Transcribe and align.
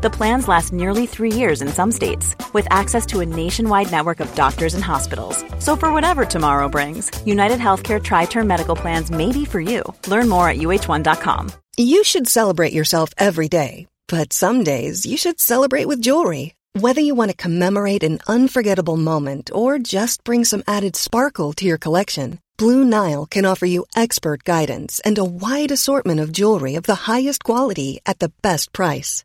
The 0.00 0.10
plans 0.10 0.46
last 0.46 0.72
nearly 0.72 1.06
three 1.06 1.32
years 1.32 1.60
in 1.60 1.66
some 1.70 1.90
states, 1.90 2.36
with 2.52 2.68
access 2.70 3.04
to 3.06 3.18
a 3.18 3.26
nationwide 3.26 3.90
network 3.90 4.20
of 4.20 4.32
doctors 4.36 4.74
and 4.74 4.84
hospitals. 4.84 5.44
So, 5.58 5.74
for 5.74 5.92
whatever 5.92 6.24
tomorrow 6.24 6.68
brings, 6.68 7.10
United 7.26 7.58
Healthcare 7.58 8.00
Tri 8.00 8.26
Term 8.26 8.46
Medical 8.46 8.76
Plans 8.76 9.10
may 9.10 9.32
be 9.32 9.44
for 9.44 9.60
you. 9.60 9.82
Learn 10.06 10.28
more 10.28 10.48
at 10.48 10.58
uh1.com. 10.58 11.50
You 11.76 12.04
should 12.04 12.28
celebrate 12.28 12.72
yourself 12.72 13.10
every 13.18 13.48
day, 13.48 13.88
but 14.06 14.32
some 14.32 14.62
days 14.62 15.04
you 15.04 15.16
should 15.16 15.40
celebrate 15.40 15.88
with 15.88 16.00
jewelry. 16.00 16.54
Whether 16.74 17.00
you 17.00 17.16
want 17.16 17.32
to 17.32 17.36
commemorate 17.36 18.04
an 18.04 18.20
unforgettable 18.28 18.96
moment 18.96 19.50
or 19.52 19.80
just 19.80 20.22
bring 20.22 20.44
some 20.44 20.62
added 20.68 20.94
sparkle 20.94 21.52
to 21.54 21.64
your 21.64 21.78
collection, 21.78 22.38
Blue 22.56 22.84
Nile 22.84 23.26
can 23.26 23.44
offer 23.44 23.66
you 23.66 23.86
expert 23.96 24.44
guidance 24.44 25.00
and 25.00 25.18
a 25.18 25.24
wide 25.24 25.72
assortment 25.72 26.20
of 26.20 26.30
jewelry 26.30 26.76
of 26.76 26.84
the 26.84 27.10
highest 27.10 27.42
quality 27.42 27.98
at 28.06 28.20
the 28.20 28.30
best 28.42 28.72
price. 28.72 29.24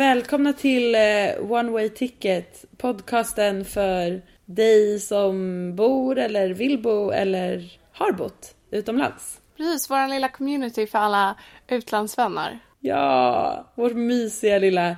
Välkomna 0.00 0.52
till 0.52 0.94
eh, 0.94 1.52
One 1.52 1.70
Way 1.70 1.88
Ticket, 1.88 2.64
podcasten 2.76 3.64
för 3.64 4.22
dig 4.44 5.00
som 5.00 5.36
bor 5.76 6.18
eller 6.18 6.48
vill 6.48 6.82
bo 6.82 7.10
eller 7.10 7.78
har 7.92 8.12
bott 8.12 8.54
utomlands. 8.70 9.40
Precis, 9.56 9.90
vår 9.90 10.08
lilla 10.08 10.28
community 10.28 10.86
för 10.86 10.98
alla 10.98 11.36
utlandsvänner. 11.68 12.58
Ja, 12.78 13.72
vår 13.74 13.90
mysiga 13.90 14.58
lilla 14.58 14.96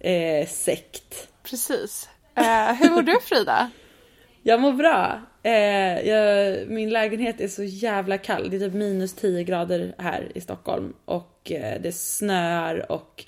eh, 0.00 0.46
sekt. 0.48 1.28
Precis. 1.42 2.08
Eh, 2.34 2.72
hur 2.72 2.90
mår 2.90 3.02
du 3.02 3.20
Frida? 3.22 3.70
Jag 4.42 4.60
mår 4.60 4.72
bra. 4.72 5.20
Eh, 5.42 6.08
jag, 6.08 6.58
min 6.68 6.90
lägenhet 6.90 7.40
är 7.40 7.48
så 7.48 7.62
jävla 7.62 8.18
kall. 8.18 8.50
Det 8.50 8.56
är 8.56 8.60
typ 8.60 8.74
minus 8.74 9.14
10 9.14 9.44
grader 9.44 9.94
här 9.98 10.32
i 10.34 10.40
Stockholm 10.40 10.92
och 11.04 11.52
eh, 11.52 11.80
det 11.80 11.92
snöar 11.92 12.92
och 12.92 13.24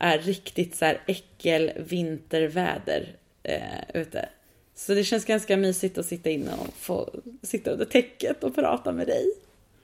är 0.00 0.18
riktigt 0.18 0.76
så 0.76 0.84
här 0.84 1.00
äckel 1.06 1.70
vinterväder 1.76 3.16
eh, 3.42 3.60
ute. 3.94 4.28
Så 4.74 4.94
det 4.94 5.04
känns 5.04 5.24
ganska 5.24 5.56
mysigt 5.56 5.98
att 5.98 6.06
sitta 6.06 6.30
inne 6.30 6.50
och 6.52 6.74
få 6.78 7.10
sitta 7.42 7.70
under 7.70 7.84
täcket 7.84 8.44
och 8.44 8.54
prata 8.54 8.92
med 8.92 9.06
dig. 9.06 9.26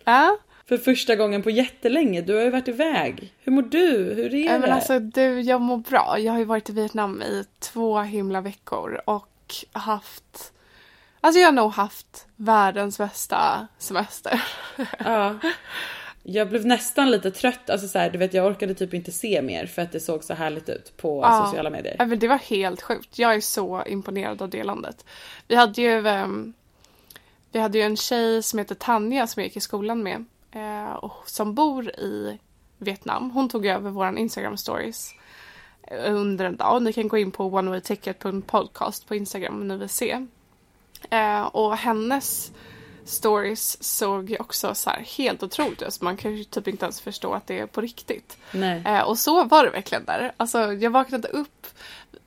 Ja. 0.04 0.38
För 0.66 0.78
första 0.78 1.16
gången 1.16 1.42
på 1.42 1.50
jättelänge. 1.50 2.20
Du 2.20 2.34
har 2.34 2.42
ju 2.42 2.50
varit 2.50 2.68
iväg. 2.68 3.32
Hur 3.40 3.52
mår 3.52 3.62
du? 3.62 4.14
Hur 4.14 4.34
är 4.34 4.46
Eh, 4.46 4.52
det? 4.52 4.58
Men 4.58 4.72
alltså 4.72 4.98
du, 4.98 5.40
jag 5.40 5.60
mår 5.60 5.76
bra. 5.76 6.16
Jag 6.18 6.32
har 6.32 6.38
ju 6.38 6.44
varit 6.44 6.70
i 6.70 6.72
Vietnam 6.72 7.22
i 7.22 7.44
två 7.58 8.00
himla 8.00 8.40
veckor 8.40 9.00
och 9.04 9.28
haft 9.72 10.52
Alltså 11.20 11.40
jag 11.40 11.46
har 11.48 11.52
nog 11.52 11.72
haft 11.72 12.26
världens 12.36 12.98
bästa 12.98 13.66
semester. 13.78 14.42
Ja. 14.98 15.38
Jag 16.26 16.48
blev 16.48 16.66
nästan 16.66 17.10
lite 17.10 17.30
trött, 17.30 17.70
alltså 17.70 17.88
så 17.88 17.98
här, 17.98 18.10
du 18.10 18.18
vet 18.18 18.34
jag 18.34 18.46
orkade 18.46 18.74
typ 18.74 18.94
inte 18.94 19.12
se 19.12 19.42
mer 19.42 19.66
för 19.66 19.82
att 19.82 19.92
det 19.92 20.00
såg 20.00 20.24
så 20.24 20.34
härligt 20.34 20.68
ut 20.68 20.96
på 20.96 21.20
Ja. 21.22 21.44
sociala 21.46 21.70
medier. 21.70 21.96
Ja, 21.98 22.06
men 22.06 22.18
det 22.18 22.28
var 22.28 22.38
helt 22.38 22.82
sjukt. 22.82 23.18
Jag 23.18 23.34
är 23.34 23.40
så 23.40 23.82
imponerad 23.86 24.42
av 24.42 24.48
det 24.50 24.64
landet. 24.64 25.04
Vi 25.48 25.54
hade 25.54 25.82
ju, 25.82 26.08
ehm, 26.08 26.52
vi 27.52 27.60
hade 27.60 27.78
ju 27.78 27.84
en 27.84 27.96
tjej 27.96 28.42
som 28.42 28.58
heter 28.58 28.74
Tanja 28.74 29.26
som 29.26 29.40
jag 29.40 29.46
gick 29.48 29.56
i 29.56 29.60
skolan 29.60 30.02
med. 30.02 30.24
Eh, 30.52 30.92
och 30.92 31.22
som 31.26 31.54
bor 31.54 31.88
i 31.90 32.38
Vietnam. 32.78 33.30
Hon 33.30 33.48
tog 33.48 33.66
över 33.66 33.90
våran 33.90 34.18
Instagram 34.18 34.56
stories 34.56 35.10
eh, 35.82 36.14
under 36.14 36.44
en 36.44 36.56
dag. 36.56 36.82
Ni 36.82 36.92
kan 36.92 37.08
gå 37.08 37.18
in 37.18 37.30
på 37.30 37.44
onewayticket.podcast 37.46 39.08
på 39.08 39.14
Instagram 39.14 39.54
om 39.54 39.68
ni 39.68 39.76
vill 39.76 39.88
se. 39.88 40.26
Eh, 41.10 41.42
och 41.42 41.76
hennes 41.76 42.52
stories 43.04 43.82
såg 43.82 44.30
ju 44.30 44.36
också 44.36 44.74
så 44.74 44.90
här 44.90 45.00
helt 45.00 45.42
otroligt 45.42 45.82
ut. 45.82 46.00
Man 46.00 46.16
kan 46.16 46.36
ju 46.36 46.44
typ 46.44 46.68
inte 46.68 46.84
ens 46.84 47.00
förstå 47.00 47.32
att 47.32 47.46
det 47.46 47.58
är 47.58 47.66
på 47.66 47.80
riktigt. 47.80 48.38
Nej. 48.52 48.82
Eh, 48.86 49.00
och 49.00 49.18
så 49.18 49.44
var 49.44 49.64
det 49.64 49.70
verkligen 49.70 50.04
där. 50.04 50.32
Alltså 50.36 50.72
jag 50.72 50.90
vaknade 50.90 51.28
upp. 51.28 51.66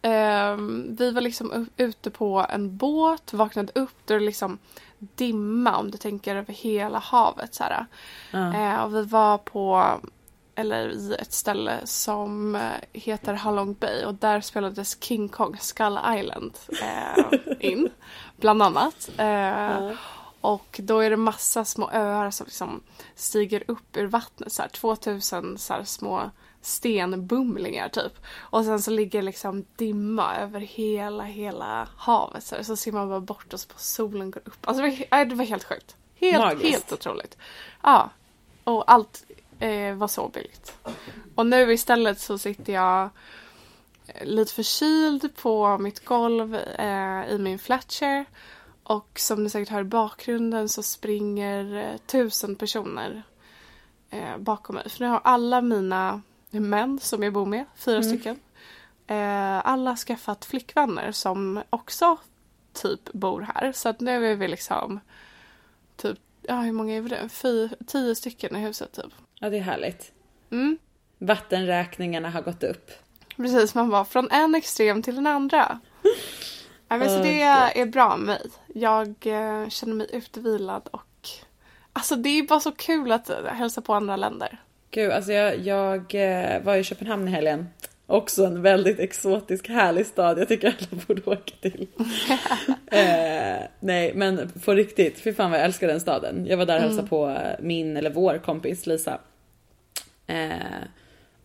ehm, 0.01 0.95
vi 0.99 1.11
var 1.11 1.21
liksom 1.21 1.67
ute 1.77 2.09
på 2.09 2.45
en 2.49 2.77
båt, 2.77 3.33
vaknade 3.33 3.71
upp 3.75 3.95
då 4.05 4.13
det 4.13 4.19
liksom 4.19 4.59
dimma 4.99 5.77
om 5.77 5.91
du 5.91 5.97
tänker 5.97 6.35
över 6.35 6.53
hela 6.53 6.99
havet 6.99 7.55
så. 7.55 7.63
Ja. 8.31 8.53
Eh, 8.53 8.83
och 8.83 8.95
vi 8.95 9.03
var 9.03 9.37
på 9.37 9.99
eller 10.55 10.89
i 10.89 11.16
ett 11.19 11.33
ställe 11.33 11.73
som 11.83 12.55
eh, 12.55 12.61
heter 12.93 13.33
Halong 13.33 13.73
Bay 13.73 14.05
och 14.05 14.13
där 14.13 14.41
spelades 14.41 15.03
King 15.03 15.29
Kong 15.29 15.57
Skull 15.59 15.99
Island 16.17 16.57
eh, 16.81 17.39
in. 17.71 17.89
Bland 18.37 18.61
annat. 18.63 19.09
Eh, 19.17 19.91
och 20.41 20.79
då 20.83 20.99
är 20.99 21.09
det 21.09 21.17
massa 21.17 21.65
små 21.65 21.89
öar 21.91 22.31
som 22.31 22.45
liksom 22.45 22.83
stiger 23.15 23.63
upp 23.67 23.97
ur 23.97 24.05
vattnet. 24.05 24.53
Så 24.53 24.61
här, 24.61 24.69
2000 24.69 25.57
så 25.57 25.73
här, 25.73 25.83
små 25.83 26.31
stenbumlingar 26.61 27.89
typ. 27.89 28.13
Och 28.35 28.65
sen 28.65 28.81
så 28.81 28.91
ligger 28.91 29.21
liksom 29.21 29.65
dimma 29.75 30.35
över 30.37 30.59
hela, 30.59 31.23
hela 31.23 31.87
havet. 31.97 32.43
Så, 32.43 32.55
här, 32.55 32.63
så 32.63 32.75
ser 32.75 32.91
man 32.91 33.09
bara 33.09 33.19
bort 33.19 33.53
och 33.53 33.59
så 33.59 33.67
på 33.67 33.79
solen 33.79 34.31
går 34.31 34.41
upp. 34.45 34.67
Alltså 34.67 34.83
det 34.83 34.89
var, 34.89 35.19
äh, 35.19 35.27
det 35.27 35.35
var 35.35 35.45
helt 35.45 35.63
sjukt. 35.63 35.95
Helt, 36.15 36.43
Magiskt. 36.43 36.71
helt 36.71 36.91
otroligt. 36.91 37.37
Ja. 37.83 38.09
Och 38.63 38.91
allt 38.91 39.23
eh, 39.59 39.95
var 39.95 40.07
så 40.07 40.27
billigt. 40.27 40.73
Och 41.35 41.45
nu 41.45 41.73
istället 41.73 42.19
så 42.19 42.37
sitter 42.37 42.73
jag 42.73 43.09
eh, 44.07 44.25
lite 44.25 44.53
förkyld 44.53 45.35
på 45.35 45.77
mitt 45.77 46.05
golv 46.05 46.55
eh, 46.55 47.29
i 47.29 47.37
min 47.39 47.59
flatchair. 47.59 48.25
Och 48.87 49.19
som 49.19 49.43
ni 49.43 49.49
säkert 49.49 49.69
hör 49.69 49.81
i 49.81 49.83
bakgrunden 49.83 50.69
så 50.69 50.83
springer 50.83 51.75
eh, 51.75 51.97
tusen 51.97 52.55
personer 52.55 53.23
eh, 54.09 54.37
bakom 54.37 54.75
mig. 54.75 54.89
För 54.89 54.99
nu 54.99 55.07
har 55.07 55.21
alla 55.23 55.61
mina 55.61 56.21
män 56.49 56.99
som 56.99 57.23
jag 57.23 57.33
bor 57.33 57.45
med, 57.45 57.65
fyra 57.75 58.03
stycken, 58.03 58.39
eh, 59.07 59.67
alla 59.67 59.95
skaffat 59.95 60.45
flickvänner 60.45 61.11
som 61.11 61.63
också 61.69 62.17
typ 62.73 63.13
bor 63.13 63.41
här. 63.41 63.71
Så 63.71 63.89
att 63.89 63.99
nu 63.99 64.31
är 64.31 64.35
vi 64.35 64.47
liksom 64.47 64.99
typ, 65.95 66.19
ja 66.41 66.59
hur 66.59 66.71
många 66.71 66.95
är 66.95 67.01
vi 67.01 67.09
det? 67.09 67.29
Fy, 67.29 67.69
tio 67.87 68.15
stycken 68.15 68.55
i 68.55 68.59
huset 68.59 68.91
typ. 68.91 69.13
ja, 69.39 69.49
det 69.49 69.57
är 69.57 69.61
härligt. 69.61 70.11
Mm. 70.49 70.77
Vattenräkningarna 71.17 72.29
har 72.29 72.41
gått 72.41 72.63
upp. 72.63 72.91
Precis, 73.35 73.75
man 73.75 73.89
var 73.89 74.05
från 74.05 74.31
en 74.31 74.55
extrem 74.55 75.01
till 75.01 75.15
den 75.15 75.27
andra. 75.27 75.79
Ja, 76.87 76.97
men 76.97 77.09
så 77.09 77.17
Åh, 77.17 77.23
det 77.23 77.41
är 77.41 77.85
bra 77.85 78.17
med 78.17 78.25
mig. 78.25 78.41
Jag 78.67 79.07
eh, 79.07 79.69
känner 79.69 79.93
mig 79.93 80.07
utvilad 80.13 80.89
och 80.91 81.29
alltså 81.93 82.15
det 82.15 82.29
är 82.29 82.43
bara 82.43 82.59
så 82.59 82.71
kul 82.71 83.11
att 83.11 83.29
eh, 83.29 83.45
hälsa 83.45 83.81
på 83.81 83.93
andra 83.93 84.15
länder. 84.15 84.57
Gud, 84.91 85.11
alltså 85.11 85.31
jag, 85.31 85.59
jag 85.59 86.15
eh, 86.15 86.63
var 86.63 86.75
i 86.75 86.83
Köpenhamn 86.83 87.27
i 87.27 87.31
helgen. 87.31 87.67
Också 88.09 88.45
en 88.45 88.61
väldigt 88.61 88.99
exotisk 88.99 89.69
härlig 89.69 90.05
stad. 90.05 90.39
Jag 90.39 90.47
tycker 90.47 90.67
alla 90.67 91.01
borde 91.07 91.22
åka 91.25 91.53
till. 91.61 91.87
eh, 92.91 93.67
nej, 93.79 94.13
men 94.16 94.51
på 94.66 94.73
riktigt. 94.73 95.19
Fy 95.19 95.33
fan 95.33 95.51
vad 95.51 95.59
jag 95.59 95.66
älskar 95.66 95.87
den 95.87 95.99
staden. 95.99 96.45
Jag 96.45 96.57
var 96.57 96.66
där 96.66 96.75
och 96.75 96.81
hälsade 96.81 97.07
på 97.07 97.29
eh, 97.29 97.55
min, 97.59 97.97
eller 97.97 98.09
vår 98.09 98.37
kompis 98.37 98.85
Lisa. 98.85 99.19
Eh, 100.28 100.51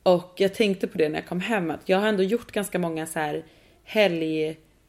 och 0.03 0.35
jag 0.37 0.55
tänkte 0.55 0.87
på 0.87 0.99
det 0.99 1.09
när 1.09 1.19
jag 1.19 1.29
kom 1.29 1.41
hem 1.41 1.71
att 1.71 1.89
jag 1.89 1.99
har 1.99 2.09
ändå 2.09 2.23
gjort 2.23 2.53
ganska 2.53 2.79
många 2.79 3.07
så 3.07 3.19
här 3.19 3.45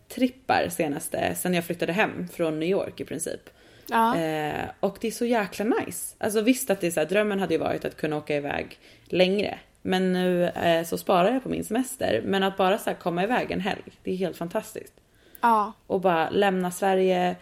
helgtrippar 0.09 0.69
senaste, 0.69 1.35
sen 1.35 1.53
jag 1.53 1.63
flyttade 1.63 1.93
hem 1.93 2.27
från 2.27 2.59
New 2.59 2.69
York 2.69 2.99
i 2.99 3.05
princip. 3.05 3.49
Ja. 3.89 4.17
Eh, 4.17 4.65
och 4.79 4.97
det 5.01 5.07
är 5.07 5.11
så 5.11 5.25
jäkla 5.25 5.65
nice. 5.65 6.15
Alltså 6.17 6.41
visst 6.41 6.69
att 6.69 6.81
det 6.81 6.87
är 6.87 6.91
så 6.91 6.99
här, 6.99 7.07
drömmen 7.07 7.39
hade 7.39 7.53
ju 7.53 7.59
varit 7.59 7.85
att 7.85 7.97
kunna 7.97 8.17
åka 8.17 8.35
iväg 8.35 8.79
längre. 9.05 9.59
Men 9.81 10.13
nu 10.13 10.45
eh, 10.45 10.85
så 10.85 10.97
sparar 10.97 11.33
jag 11.33 11.43
på 11.43 11.49
min 11.49 11.63
semester. 11.63 12.21
Men 12.25 12.43
att 12.43 12.57
bara 12.57 12.77
så 12.77 12.89
här 12.89 12.97
komma 12.97 13.23
iväg 13.23 13.51
en 13.51 13.59
helg, 13.59 13.83
det 14.03 14.11
är 14.11 14.15
helt 14.15 14.37
fantastiskt. 14.37 14.93
Ja, 15.41 15.73
Och 15.87 16.01
bara 16.01 16.29
lämna 16.29 16.71
Sverige, 16.71 17.35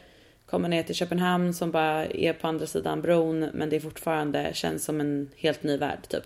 komma 0.46 0.68
ner 0.68 0.84
till 0.84 0.96
Köpenhamn 0.96 1.54
som 1.54 1.72
bara 1.72 2.06
är 2.06 2.34
på 2.34 2.48
andra 2.48 2.66
sidan 2.66 3.02
bron. 3.02 3.40
Men 3.40 3.70
det 3.70 3.76
är 3.76 3.80
fortfarande 3.80 4.52
känns 4.54 4.86
som 4.86 5.00
en 5.00 5.30
helt 5.36 5.64
ny 5.64 5.78
värld 5.78 6.08
typ. 6.08 6.24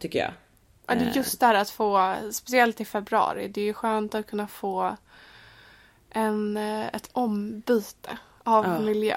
Tycker 0.00 0.18
jag. 0.18 0.30
Ja, 0.86 0.94
det 0.94 1.00
är 1.04 1.08
Eh, 1.08 1.16
just 1.16 1.40
det 1.40 1.46
här 1.46 1.54
att 1.54 1.70
få, 1.70 2.14
speciellt 2.32 2.80
i 2.80 2.84
februari, 2.84 3.48
det 3.48 3.60
är 3.60 3.64
ju 3.64 3.74
skönt 3.74 4.14
att 4.14 4.26
kunna 4.26 4.46
få 4.46 4.96
en, 6.10 6.56
eh, 6.56 6.86
ett 6.86 7.08
ombyte 7.12 8.18
av 8.44 8.64
Ja. 8.64 8.78
miljö. 8.78 9.16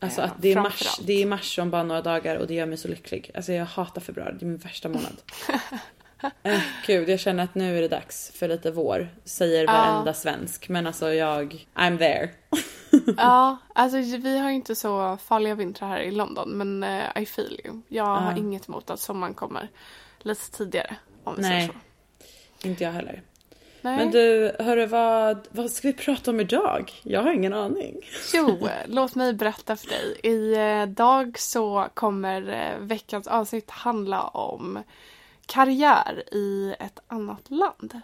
Alltså 0.00 0.20
Eh, 0.20 0.26
att 0.30 0.42
det 0.42 0.52
är, 0.52 0.60
mars, 0.60 0.98
det 1.02 1.22
är 1.22 1.26
mars 1.26 1.58
om 1.58 1.70
bara 1.70 1.82
några 1.82 2.02
dagar 2.02 2.36
och 2.36 2.46
det 2.46 2.54
gör 2.54 2.66
mig 2.66 2.78
så 2.78 2.88
lycklig. 2.88 3.30
Alltså 3.34 3.52
jag 3.52 3.64
hatar 3.64 4.00
februari, 4.00 4.34
det 4.38 4.44
är 4.44 4.48
min 4.48 4.56
värsta 4.58 4.88
månad. 4.88 5.16
äh, 6.42 6.60
gud, 6.86 7.08
jag 7.08 7.20
känner 7.20 7.44
att 7.44 7.54
nu 7.54 7.78
är 7.78 7.82
det 7.82 7.88
dags 7.88 8.30
för 8.34 8.48
lite 8.48 8.70
vår. 8.70 9.08
Säger 9.24 9.64
Ja. 9.64 9.72
varenda 9.72 10.14
svensk. 10.14 10.68
Men 10.68 10.86
alltså 10.86 11.12
jag, 11.12 11.66
I'm 11.74 11.98
there. 11.98 12.30
Ja, 13.16 13.56
alltså 13.74 13.98
vi 13.98 14.38
har 14.38 14.48
ju 14.48 14.54
inte 14.54 14.74
så 14.74 15.16
farliga 15.24 15.54
vintrar 15.54 15.88
här 15.88 16.00
i 16.00 16.10
London 16.10 16.50
men 16.50 16.82
eh, 16.82 17.22
I 17.22 17.26
feel 17.26 17.60
you. 17.64 17.80
Jag 17.88 18.04
har 18.04 18.30
Ja. 18.32 18.36
inget 18.38 18.68
emot 18.68 18.90
att 18.90 19.00
sommaren 19.00 19.34
kommer 19.34 19.68
lite 20.24 20.50
tidigare 20.50 20.96
om 21.24 21.34
vi 21.36 21.42
Nej. 21.42 21.70
så. 22.62 22.68
Inte 22.68 22.84
jag 22.84 22.92
heller. 22.92 23.22
Nej. 23.80 23.96
Men 23.96 24.10
du, 24.10 24.52
hörru 24.58 24.86
vad, 24.86 25.48
vad 25.50 25.70
ska 25.70 25.88
vi 25.88 25.94
prata 25.94 26.30
om 26.30 26.40
idag? 26.40 26.92
Jag 27.02 27.22
har 27.22 27.32
ingen 27.32 27.54
aning. 27.54 27.96
Jo, 28.34 28.68
låt 28.86 29.14
mig 29.14 29.32
berätta 29.32 29.76
för 29.76 29.88
dig. 29.88 30.16
Idag 30.22 31.38
så 31.38 31.88
kommer 31.94 32.48
eh, 32.48 32.86
veckans 32.86 33.26
avsnitt 33.26 33.70
handla 33.70 34.22
om 34.22 34.82
karriär 35.46 36.24
i 36.32 36.74
ett 36.80 37.00
annat 37.06 37.50
land. 37.50 38.00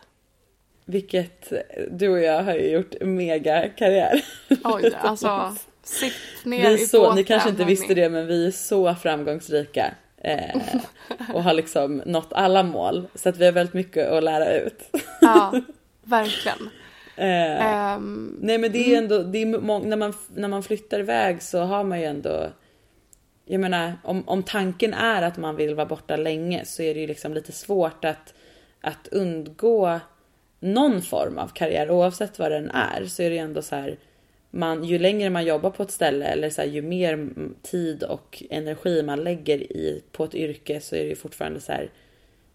Vilket, 0.84 1.52
du 1.90 2.08
och 2.08 2.20
jag 2.20 2.42
har 2.42 2.54
ju 2.54 2.70
gjort 2.70 2.94
mega 3.00 3.68
karriär. 3.68 4.24
Oj, 4.64 4.92
alltså 5.00 5.56
sitt 5.82 6.44
ner 6.44 6.70
Vi 6.70 6.82
i 6.82 6.86
så, 6.86 7.00
båten. 7.00 7.16
ni 7.16 7.24
kanske 7.24 7.48
inte 7.48 7.64
visste 7.64 7.94
det 7.94 8.08
men 8.10 8.26
vi 8.26 8.46
är 8.46 8.50
så 8.50 8.94
framgångsrika. 8.94 9.94
Eh, 10.24 10.60
och 11.34 11.42
har 11.42 11.52
liksom 11.54 12.02
nått 12.06 12.32
alla 12.32 12.62
mål. 12.62 13.06
Så 13.14 13.28
att 13.28 13.36
vi 13.36 13.44
har 13.44 13.52
väldigt 13.52 13.74
mycket 13.74 14.08
att 14.08 14.24
lära 14.24 14.54
ut. 14.56 14.90
Ja, 15.20 15.52
verkligen. 16.02 16.70
Eh, 17.16 17.66
Ehm, 17.66 18.38
nej 18.40 18.58
men 18.58 18.72
det 18.72 18.94
är 18.94 18.98
ändå, 18.98 19.22
det 19.22 19.38
är 19.38 19.46
må- 19.46 19.78
när, 19.78 19.96
man, 19.96 20.14
när 20.34 20.48
man 20.48 20.62
flyttar 20.62 21.00
iväg 21.00 21.42
så 21.42 21.58
har 21.60 21.84
man 21.84 22.00
ju 22.00 22.06
ändå 22.06 22.46
jag 23.46 23.60
menar 23.60 23.92
om, 24.04 24.28
om 24.28 24.42
tanken 24.42 24.94
är 24.94 25.22
att 25.22 25.36
man 25.36 25.56
vill 25.56 25.74
vara 25.74 25.86
borta 25.86 26.16
länge 26.16 26.64
så 26.64 26.82
är 26.82 26.94
det 26.94 27.00
ju 27.00 27.06
liksom 27.06 27.34
lite 27.34 27.52
svårt 27.52 28.04
att, 28.04 28.34
att 28.80 29.08
undgå 29.08 30.00
någon 30.60 31.02
form 31.02 31.38
av 31.38 31.48
karriär 31.48 31.90
oavsett 31.90 32.38
vad 32.38 32.50
den 32.50 32.70
är 32.70 33.04
så 33.06 33.22
är 33.22 33.30
det 33.30 33.36
ju 33.36 33.40
ändå 33.42 33.62
så 33.62 33.76
här 33.76 33.96
man, 34.54 34.84
ju 34.84 34.98
längre 34.98 35.30
man 35.30 35.44
jobbar 35.44 35.70
på 35.70 35.82
ett 35.82 35.90
ställe 35.90 36.26
eller 36.26 36.50
så 36.50 36.60
här, 36.60 36.68
ju 36.68 36.82
mer 36.82 37.28
tid 37.62 38.02
och 38.02 38.42
energi 38.50 39.02
man 39.02 39.24
lägger 39.24 39.58
i 39.58 40.02
på 40.12 40.24
ett 40.24 40.34
yrke 40.34 40.80
så 40.80 40.96
är 40.96 41.00
det 41.00 41.08
ju 41.08 41.16
fortfarande 41.16 41.60
så 41.60 41.72
här 41.72 41.90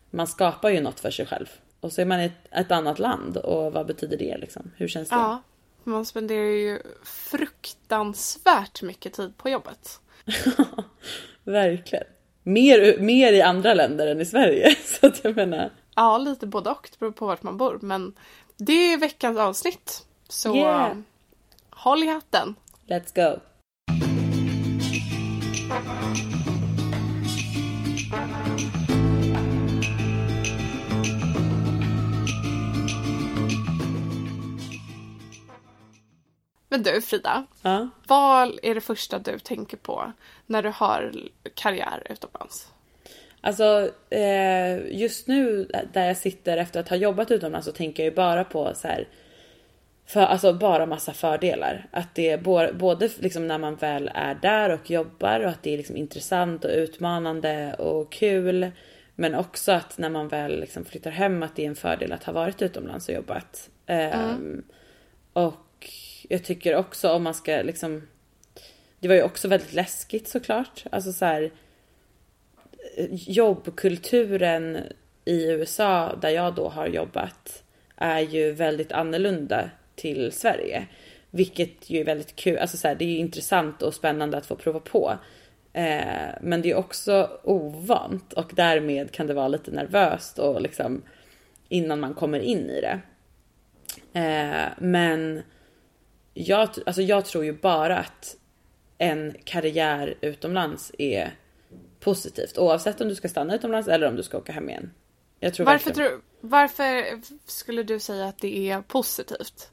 man 0.09 0.27
skapar 0.27 0.69
ju 0.69 0.81
något 0.81 0.99
för 0.99 1.11
sig 1.11 1.25
själv. 1.25 1.47
Och 1.79 1.91
så 1.91 2.01
är 2.01 2.05
man 2.05 2.21
i 2.21 2.25
ett, 2.25 2.47
ett 2.51 2.71
annat 2.71 2.99
land 2.99 3.37
och 3.37 3.73
vad 3.73 3.87
betyder 3.87 4.17
det 4.17 4.37
liksom? 4.37 4.71
Hur 4.75 4.87
känns 4.87 5.09
det? 5.09 5.15
ja, 5.15 5.41
man 5.83 6.05
spenderar 6.05 6.45
ju 6.45 6.79
fruktansvärt 7.03 8.81
mycket 8.81 9.13
tid 9.13 9.37
på 9.37 9.49
jobbet. 9.49 9.99
Verkligen. 11.43 12.05
Mer, 12.43 12.99
mer 12.99 13.33
i 13.33 13.41
andra 13.41 13.73
länder 13.73 14.07
än 14.07 14.21
i 14.21 14.25
Sverige. 14.25 14.75
Så 14.85 15.07
att 15.07 15.23
jag 15.23 15.35
menar. 15.35 15.69
Ja, 15.95 16.17
lite 16.17 16.47
både 16.47 16.69
och. 16.69 16.89
Det 16.91 16.99
beror 16.99 17.11
på 17.11 17.25
vart 17.25 17.43
man 17.43 17.57
bor. 17.57 17.79
Men 17.81 18.13
det 18.57 18.93
är 18.93 18.97
veckans 18.97 19.39
avsnitt. 19.39 20.05
Så 20.27 20.55
Yeah. 20.55 20.97
Håll 21.83 22.03
i 22.03 22.07
hatten. 22.07 22.55
Let's 22.87 23.13
go. 23.15 23.39
Men 36.69 36.83
du 36.83 37.01
Frida, 37.01 37.45
Ja. 37.61 37.89
vad 38.07 38.59
är 38.63 38.75
det 38.75 38.81
första 38.81 39.19
du 39.19 39.39
tänker 39.39 39.77
på 39.77 40.11
när 40.45 40.63
du 40.63 40.69
har 40.69 41.13
karriär 41.55 42.03
utomlands? 42.09 42.67
Alltså 43.41 43.89
eh, 44.09 44.97
just 44.99 45.27
nu 45.27 45.69
där 45.93 46.07
jag 46.07 46.17
sitter 46.17 46.57
efter 46.57 46.79
att 46.79 46.89
ha 46.89 46.95
jobbat 46.95 47.31
utomlands 47.31 47.65
så 47.65 47.71
tänker 47.71 48.03
jag 48.03 48.09
ju 48.11 48.15
bara 48.15 48.43
på 48.43 48.73
så 48.75 48.87
här. 48.87 49.07
För, 50.09 50.21
alltså 50.21 50.53
bara 50.53 50.85
massa 50.85 51.13
fördelar. 51.13 51.87
Att 51.91 52.15
det 52.15 52.29
är 52.29 52.73
både 52.73 53.09
liksom 53.19 53.47
när 53.47 53.57
man 53.57 53.75
väl 53.75 54.11
är 54.13 54.35
där 54.35 54.69
och 54.69 54.91
jobbar 54.91 55.39
och 55.39 55.49
att 55.49 55.63
det 55.63 55.73
är 55.73 55.77
liksom 55.77 55.97
intressant 55.97 56.65
och 56.65 56.71
utmanande 56.71 57.73
och 57.73 58.11
kul. 58.11 58.71
Men 59.15 59.35
också 59.35 59.71
att 59.71 59.97
när 59.97 60.09
man 60.09 60.27
väl 60.27 60.59
liksom 60.59 60.85
flyttar 60.85 61.11
hem 61.11 61.43
att 61.43 61.55
det 61.55 61.63
är 61.63 61.67
en 61.67 61.75
fördel 61.75 62.11
att 62.11 62.23
ha 62.23 62.33
varit 62.33 62.61
utomlands 62.61 63.09
och 63.09 63.15
jobbat. 63.15 63.69
Ehm, 63.85 64.63
och 65.33 65.89
jag 66.29 66.43
tycker 66.43 66.75
också 66.75 67.11
om 67.11 67.23
man 67.23 67.33
ska 67.33 67.61
liksom. 67.61 68.07
Det 68.99 69.07
var 69.07 69.15
ju 69.15 69.23
också 69.23 69.47
väldigt 69.47 69.73
läskigt 69.73 70.27
såklart. 70.27 70.83
Alltså 70.91 71.13
så 71.13 71.25
här 71.25 71.51
jobbkulturen 73.11 74.77
i 75.25 75.51
USA 75.51 76.15
där 76.21 76.29
jag 76.29 76.55
då 76.55 76.69
har 76.69 76.87
jobbat 76.87 77.63
är 77.95 78.19
ju 78.19 78.51
väldigt 78.51 78.91
annorlunda 78.91 79.69
till 79.99 80.31
Sverige. 80.31 80.87
Vilket 81.31 81.89
ju 81.89 81.99
är 81.99 82.05
väldigt 82.05 82.35
kul, 82.35 82.57
alltså 82.57 82.77
så 82.77 82.87
här, 82.87 82.95
det 82.95 83.05
är 83.05 83.09
ju 83.09 83.17
intressant 83.17 83.81
och 83.81 83.93
spännande 83.93 84.37
att 84.37 84.45
få 84.45 84.55
prova 84.55 84.79
på. 84.79 85.17
Eh, 85.73 86.29
men 86.41 86.61
det 86.61 86.71
är 86.71 86.75
också 86.75 87.39
ovant 87.43 88.33
och 88.33 88.51
därmed 88.55 89.11
kan 89.11 89.27
det 89.27 89.33
vara 89.33 89.47
lite 89.47 89.71
nervöst 89.71 90.39
och 90.39 90.61
liksom 90.61 91.01
innan 91.69 91.99
man 91.99 92.13
kommer 92.13 92.39
in 92.39 92.69
i 92.69 92.81
det. 92.81 92.99
Eh, 94.19 94.67
men 94.77 95.41
jag, 96.33 96.69
alltså 96.85 97.01
jag 97.01 97.25
tror 97.25 97.45
ju 97.45 97.53
bara 97.53 97.97
att 97.97 98.35
en 98.97 99.35
karriär 99.43 100.17
utomlands 100.21 100.91
är 100.97 101.31
positivt 101.99 102.57
oavsett 102.57 103.01
om 103.01 103.07
du 103.07 103.15
ska 103.15 103.29
stanna 103.29 103.55
utomlands 103.55 103.87
eller 103.87 104.07
om 104.07 104.15
du 104.15 104.23
ska 104.23 104.37
åka 104.37 104.51
hem 104.51 104.69
igen. 104.69 104.91
Varför, 105.41 105.63
verkligen- 105.65 105.95
tror, 105.95 106.21
varför 106.41 107.05
skulle 107.45 107.83
du 107.83 107.99
säga 107.99 108.25
att 108.25 108.39
det 108.39 108.69
är 108.69 108.81
positivt? 108.81 109.71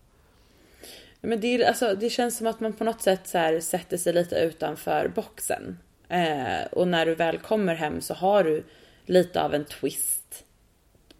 Men 1.20 1.40
det, 1.40 1.46
är, 1.54 1.68
alltså, 1.68 1.94
det 1.94 2.10
känns 2.10 2.36
som 2.36 2.46
att 2.46 2.60
man 2.60 2.72
på 2.72 2.84
något 2.84 3.02
sätt 3.02 3.20
så 3.24 3.38
här, 3.38 3.60
sätter 3.60 3.96
sig 3.96 4.12
lite 4.12 4.36
utanför 4.36 5.08
boxen. 5.14 5.78
Eh, 6.08 6.66
och 6.72 6.88
när 6.88 7.06
du 7.06 7.14
väl 7.14 7.38
kommer 7.38 7.74
hem 7.74 8.00
så 8.00 8.14
har 8.14 8.44
du 8.44 8.64
lite 9.06 9.42
av 9.42 9.54
en 9.54 9.64
twist 9.64 10.44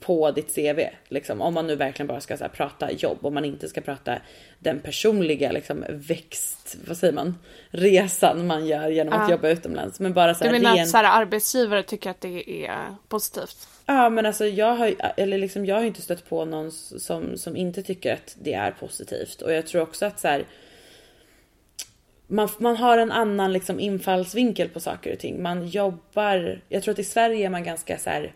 på 0.00 0.30
ditt 0.30 0.54
CV. 0.54 0.80
Liksom, 1.08 1.40
om 1.40 1.54
man 1.54 1.66
nu 1.66 1.76
verkligen 1.76 2.06
bara 2.06 2.20
ska 2.20 2.36
så 2.36 2.44
här, 2.44 2.50
prata 2.50 2.92
jobb, 2.92 3.18
om 3.26 3.34
man 3.34 3.44
inte 3.44 3.68
ska 3.68 3.80
prata 3.80 4.18
den 4.58 4.80
personliga 4.80 5.52
liksom, 5.52 5.84
växt, 5.88 6.76
vad 6.88 6.96
säger 6.96 7.12
man, 7.12 7.38
resan 7.70 8.46
man 8.46 8.66
gör 8.66 8.88
genom 8.88 9.14
att 9.14 9.28
Ja. 9.28 9.34
jobba 9.34 9.48
utomlands. 9.48 10.00
Men 10.00 10.12
bara 10.12 10.34
så 10.34 10.44
Du 10.44 10.50
här, 10.50 10.58
menar 10.58 10.74
ren- 10.76 10.82
att 10.82 10.88
så 10.88 10.96
här, 10.96 11.20
arbetsgivare 11.20 11.82
tycker 11.82 12.10
att 12.10 12.20
det 12.20 12.66
är 12.66 12.94
positivt? 13.08 13.68
Ja 13.86 14.08
men 14.10 14.26
alltså 14.26 14.46
jag 14.46 14.74
har, 14.74 14.94
eller 15.16 15.38
liksom, 15.38 15.66
jag 15.66 15.76
har 15.76 15.82
inte 15.82 16.02
stött 16.02 16.28
på 16.28 16.44
någon 16.44 16.72
som, 16.72 17.36
som 17.36 17.56
inte 17.56 17.82
tycker 17.82 18.14
att 18.14 18.36
det 18.42 18.54
är 18.54 18.70
positivt. 18.70 19.42
Och 19.42 19.52
jag 19.52 19.66
tror 19.66 19.82
också 19.82 20.06
att 20.06 20.20
så 20.20 20.28
här, 20.28 20.46
man, 22.26 22.48
man 22.58 22.76
har 22.76 22.98
en 22.98 23.12
annan 23.12 23.52
liksom 23.52 23.80
infallsvinkel 23.80 24.68
på 24.68 24.80
saker 24.80 25.12
och 25.12 25.18
ting. 25.18 25.42
Man 25.42 25.66
jobbar, 25.66 26.60
jag 26.68 26.82
tror 26.82 26.92
att 26.92 26.98
i 26.98 27.04
Sverige 27.04 27.46
är 27.46 27.50
man 27.50 27.64
ganska 27.64 27.98
så 27.98 28.10
här. 28.10 28.34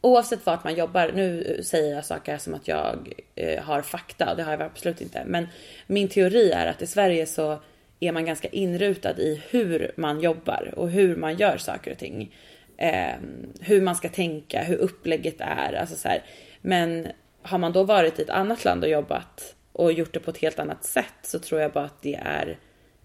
Oavsett 0.00 0.46
vart 0.46 0.64
man 0.64 0.74
jobbar, 0.74 1.12
nu 1.14 1.60
säger 1.64 1.94
jag 1.94 2.04
saker 2.04 2.38
som 2.38 2.54
att 2.54 2.68
jag 2.68 3.12
eh, 3.34 3.62
har 3.62 3.82
fakta, 3.82 4.34
det 4.34 4.42
har 4.42 4.52
jag 4.52 4.62
absolut 4.62 5.00
inte. 5.00 5.24
Men 5.26 5.48
min 5.86 6.08
teori 6.08 6.50
är 6.50 6.66
att 6.66 6.82
i 6.82 6.86
Sverige 6.86 7.26
så 7.26 7.62
är 8.00 8.12
man 8.12 8.24
ganska 8.24 8.48
inrutad 8.48 9.18
i 9.18 9.42
hur 9.50 9.92
man 9.96 10.20
jobbar 10.20 10.74
och 10.76 10.90
hur 10.90 11.16
man 11.16 11.36
gör 11.36 11.56
saker 11.56 11.90
och 11.90 11.98
ting. 11.98 12.34
Eh, 12.82 13.14
hur 13.60 13.82
man 13.82 13.96
ska 13.96 14.08
tänka, 14.08 14.62
hur 14.62 14.76
upplägget 14.76 15.36
är. 15.38 15.72
Alltså 15.72 15.96
så 15.96 16.08
här. 16.08 16.22
Men 16.60 17.06
har 17.42 17.58
man 17.58 17.72
då 17.72 17.82
varit 17.84 18.18
i 18.18 18.22
ett 18.22 18.30
annat 18.30 18.64
land 18.64 18.84
och 18.84 18.90
jobbat 18.90 19.54
och 19.72 19.92
gjort 19.92 20.14
det 20.14 20.20
på 20.20 20.30
ett 20.30 20.38
helt 20.38 20.58
annat 20.58 20.84
sätt 20.84 21.14
så 21.22 21.38
tror 21.38 21.60
jag 21.60 21.72
bara 21.72 21.84
att 21.84 22.02
det 22.02 22.14
är, 22.14 22.58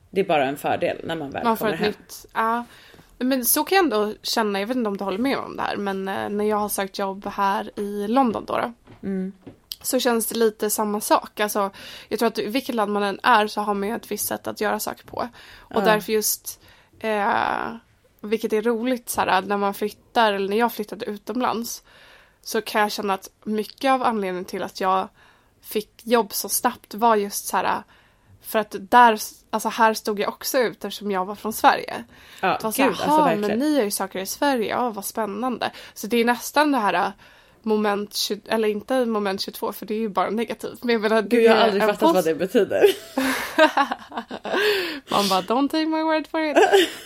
det 0.09 0.21
är 0.21 0.25
bara 0.25 0.45
en 0.45 0.57
fördel 0.57 0.97
när 1.03 1.15
man 1.15 1.29
väl 1.31 1.43
Man 1.43 1.57
får 1.57 1.65
kommer 1.65 1.73
ett 1.73 1.79
hem. 1.79 1.87
nytt... 1.87 2.25
Ja. 2.33 2.65
Men 3.19 3.45
så 3.45 3.63
kan 3.63 3.75
jag 3.75 3.83
ändå 3.83 4.13
känna, 4.21 4.59
jag 4.59 4.67
vet 4.67 4.77
inte 4.77 4.87
om 4.89 4.97
du 4.97 5.03
håller 5.03 5.17
med 5.17 5.37
om 5.37 5.55
det 5.57 5.61
här, 5.63 5.77
men 5.77 6.07
eh, 6.07 6.29
när 6.29 6.45
jag 6.45 6.57
har 6.57 6.69
sökt 6.69 6.99
jobb 6.99 7.25
här 7.25 7.79
i 7.79 8.07
London 8.07 8.45
då. 8.45 8.53
då 8.57 8.73
Mm. 9.03 9.33
Så 9.81 9.99
känns 9.99 10.27
det 10.27 10.37
lite 10.37 10.69
samma 10.69 11.01
sak. 11.01 11.39
Alltså, 11.39 11.71
jag 12.09 12.19
tror 12.19 12.27
att 12.27 12.39
i 12.39 12.45
vilket 12.47 12.75
land 12.75 12.91
man 12.91 13.03
än 13.03 13.19
är 13.23 13.47
så 13.47 13.61
har 13.61 13.73
man 13.73 13.89
ju 13.89 13.95
ett 13.95 14.11
visst 14.11 14.27
sätt 14.27 14.47
att 14.47 14.61
göra 14.61 14.79
saker 14.79 15.05
på. 15.05 15.17
Och 15.57 15.81
Ja. 15.81 15.85
därför 15.85 16.13
just, 16.13 16.59
eh, 16.99 17.75
vilket 18.21 18.53
är 18.53 18.61
roligt 18.61 19.09
så 19.09 19.21
här, 19.21 19.41
när 19.41 19.57
man 19.57 19.73
flyttar, 19.73 20.33
eller 20.33 20.49
när 20.49 20.57
jag 20.57 20.73
flyttade 20.73 21.05
utomlands, 21.05 21.83
så 22.41 22.61
kan 22.61 22.81
jag 22.81 22.91
känna 22.91 23.13
att 23.13 23.29
mycket 23.43 23.91
av 23.91 24.03
anledningen 24.03 24.45
till 24.45 24.63
att 24.63 24.81
jag 24.81 25.07
fick 25.61 25.89
jobb 26.03 26.33
så 26.33 26.49
snabbt 26.49 26.93
var 26.93 27.15
just 27.15 27.47
så 27.47 27.57
här 27.57 27.83
För 28.41 28.59
att 28.59 28.75
där, 28.79 29.19
alltså 29.49 29.69
här 29.69 29.93
stod 29.93 30.19
jag 30.19 30.29
också 30.29 30.57
ut 30.57 30.85
eftersom 30.85 31.11
jag 31.11 31.25
var 31.25 31.35
från 31.35 31.53
Sverige. 31.53 32.03
Ja, 32.41 32.47
Det 32.47 32.63
var 32.63 32.71
gud, 32.71 32.75
så 32.75 32.83
alltså 32.83 33.05
här, 33.09 33.17
"Ha, 33.17 33.25
verkligen. 33.25 33.59
men 33.59 33.59
ni 33.59 33.75
gör 33.77 33.83
ju 33.83 33.91
saker 33.91 34.19
i 34.19 34.25
Sverige, 34.25 34.69
ja 34.69 34.89
vad 34.89 35.05
spännande. 35.05 35.71
Så 35.93 36.07
det 36.07 36.17
är 36.17 36.25
nästan 36.25 36.71
det 36.71 36.77
här 36.77 37.11
moment 37.67 38.13
20, 38.13 38.41
eller 38.45 38.67
inte 38.67 39.05
moment 39.05 39.41
22 39.41 39.71
för 39.71 39.85
det 39.85 39.93
är 39.93 39.99
ju 39.99 40.09
bara 40.09 40.29
negativt. 40.29 40.83
Men 40.83 40.93
jag 40.93 41.01
menar, 41.01 41.21
Gud, 41.21 41.43
jag 41.43 41.55
har 41.55 41.61
aldrig 41.61 41.83
fattat 41.83 42.13
vad 42.13 42.25
det 42.25 42.35
betyder. 42.35 42.83
Man 45.11 45.29
bara 45.29 45.41
don't 45.41 45.69
take 45.69 45.85
my 45.85 46.03
word 46.03 46.27
for 46.27 46.41
it. 46.41 46.57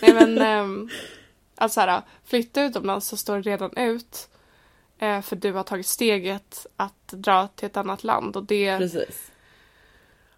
Nej 0.01 0.13
men 0.13 0.62
um, 0.62 0.89
alltså 1.56 1.80
här, 1.80 2.01
flytta 2.25 2.63
utomlands 2.63 3.08
så 3.08 3.18
står 3.18 3.36
det 3.36 3.41
redan 3.41 3.77
ut. 3.77 4.27
Eh, 4.98 5.22
för 5.22 5.36
du 5.36 5.53
har 5.53 5.63
tagit 5.63 5.88
steget 5.88 6.65
att 6.75 7.08
dra 7.08 7.48
till 7.48 7.65
ett 7.65 7.77
annat 7.77 8.03
land 8.03 8.36
och 8.36 8.44
det, 8.44 8.77
Precis. 8.77 9.32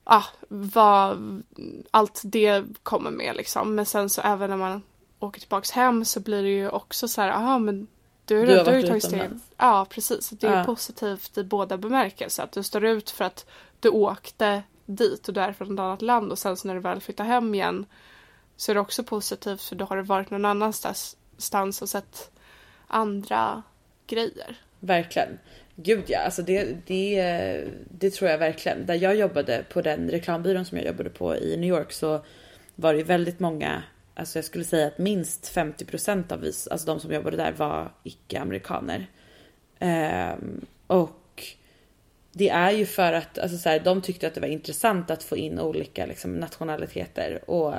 ah, 0.03 0.23
vad 0.47 1.43
allt 1.91 2.21
det 2.23 2.63
kommer 2.83 3.11
med 3.11 3.35
liksom. 3.35 3.75
Men 3.75 3.85
sen 3.85 4.09
så 4.09 4.21
även 4.21 4.49
när 4.49 4.57
man 4.57 4.81
åker 5.19 5.39
tillbaks 5.39 5.71
hem 5.71 6.05
så 6.05 6.19
blir 6.19 6.43
det 6.43 6.49
ju 6.49 6.69
också 6.69 7.07
så 7.07 7.21
här, 7.21 7.29
aha 7.29 7.59
men 7.59 7.87
du, 8.25 8.39
Du 8.39 8.45
du, 8.45 8.51
har 8.51 8.65
ju 8.65 8.71
varit 8.71 8.87
tagit 8.87 9.03
steget. 9.03 9.31
Ja 9.57 9.87
precis, 9.89 10.29
det 10.29 10.47
är 10.47 10.57
Ja. 10.57 10.63
positivt 10.63 11.37
i 11.37 11.43
båda 11.43 11.77
bemärkelser. 11.77 12.43
Att 12.43 12.51
du 12.51 12.63
står 12.63 12.85
ut 12.85 13.09
för 13.09 13.25
att 13.25 13.45
du 13.79 13.89
åkte 13.89 14.63
dit 14.85 15.27
och 15.27 15.33
du 15.33 15.41
är 15.41 15.53
från 15.53 15.73
ett 15.73 15.79
annat 15.79 16.01
land 16.01 16.31
och 16.31 16.39
sen 16.39 16.57
så 16.57 16.67
när 16.67 16.75
du 16.75 16.81
väl 16.81 17.01
flyttar 17.01 17.23
hem 17.23 17.55
igen 17.55 17.85
så 18.55 18.71
är 18.71 18.73
det 18.73 18.79
också 18.81 19.03
positivt 19.03 19.61
för 19.61 19.75
då 19.75 19.85
har 19.85 19.97
du 19.97 20.03
varit 20.03 20.29
någon 20.29 20.45
annanstans 20.45 21.17
stans 21.37 21.81
och 21.81 21.89
sett 21.89 22.31
andra 22.87 23.63
grejer. 24.07 24.55
Verkligen. 24.79 25.39
Gud 25.75 26.03
ja, 26.07 26.19
alltså 26.19 26.41
det, 26.41 26.87
det, 26.87 27.67
det 27.89 28.09
tror 28.09 28.29
jag 28.31 28.37
verkligen. 28.37 28.85
Där 28.85 28.95
jag 28.95 29.15
jobbade 29.15 29.65
på 29.73 29.81
den 29.81 30.09
reklambyrån 30.09 30.65
som 30.65 30.77
jag 30.77 30.87
jobbade 30.87 31.09
på 31.09 31.35
i 31.35 31.57
New 31.57 31.69
York 31.69 31.91
så 31.91 32.25
var 32.75 32.93
det 32.93 33.03
väldigt 33.03 33.39
många, 33.39 33.83
alltså 34.15 34.37
jag 34.37 34.45
skulle 34.45 34.63
säga 34.63 34.87
att 34.87 34.97
minst 34.97 35.55
50% 35.55 36.33
av 36.33 36.39
vis, 36.39 36.67
alltså 36.67 36.87
de 36.87 36.99
som 36.99 37.13
jobbade 37.13 37.37
där 37.37 37.51
var 37.51 37.91
icke-amerikaner. 38.03 39.07
Ehm, 39.79 40.65
och 40.87 41.43
det 42.31 42.49
är 42.49 42.71
ju 42.71 42.85
för 42.85 43.13
att 43.13 43.39
alltså 43.39 43.57
så 43.57 43.69
här, 43.69 43.79
de 43.79 44.01
tyckte 44.01 44.27
att 44.27 44.33
det 44.33 44.41
var 44.41 44.47
intressant 44.47 45.11
att 45.11 45.23
få 45.23 45.37
in 45.37 45.59
olika 45.59 46.05
liksom, 46.05 46.33
nationaliteter 46.35 47.49
och 47.49 47.73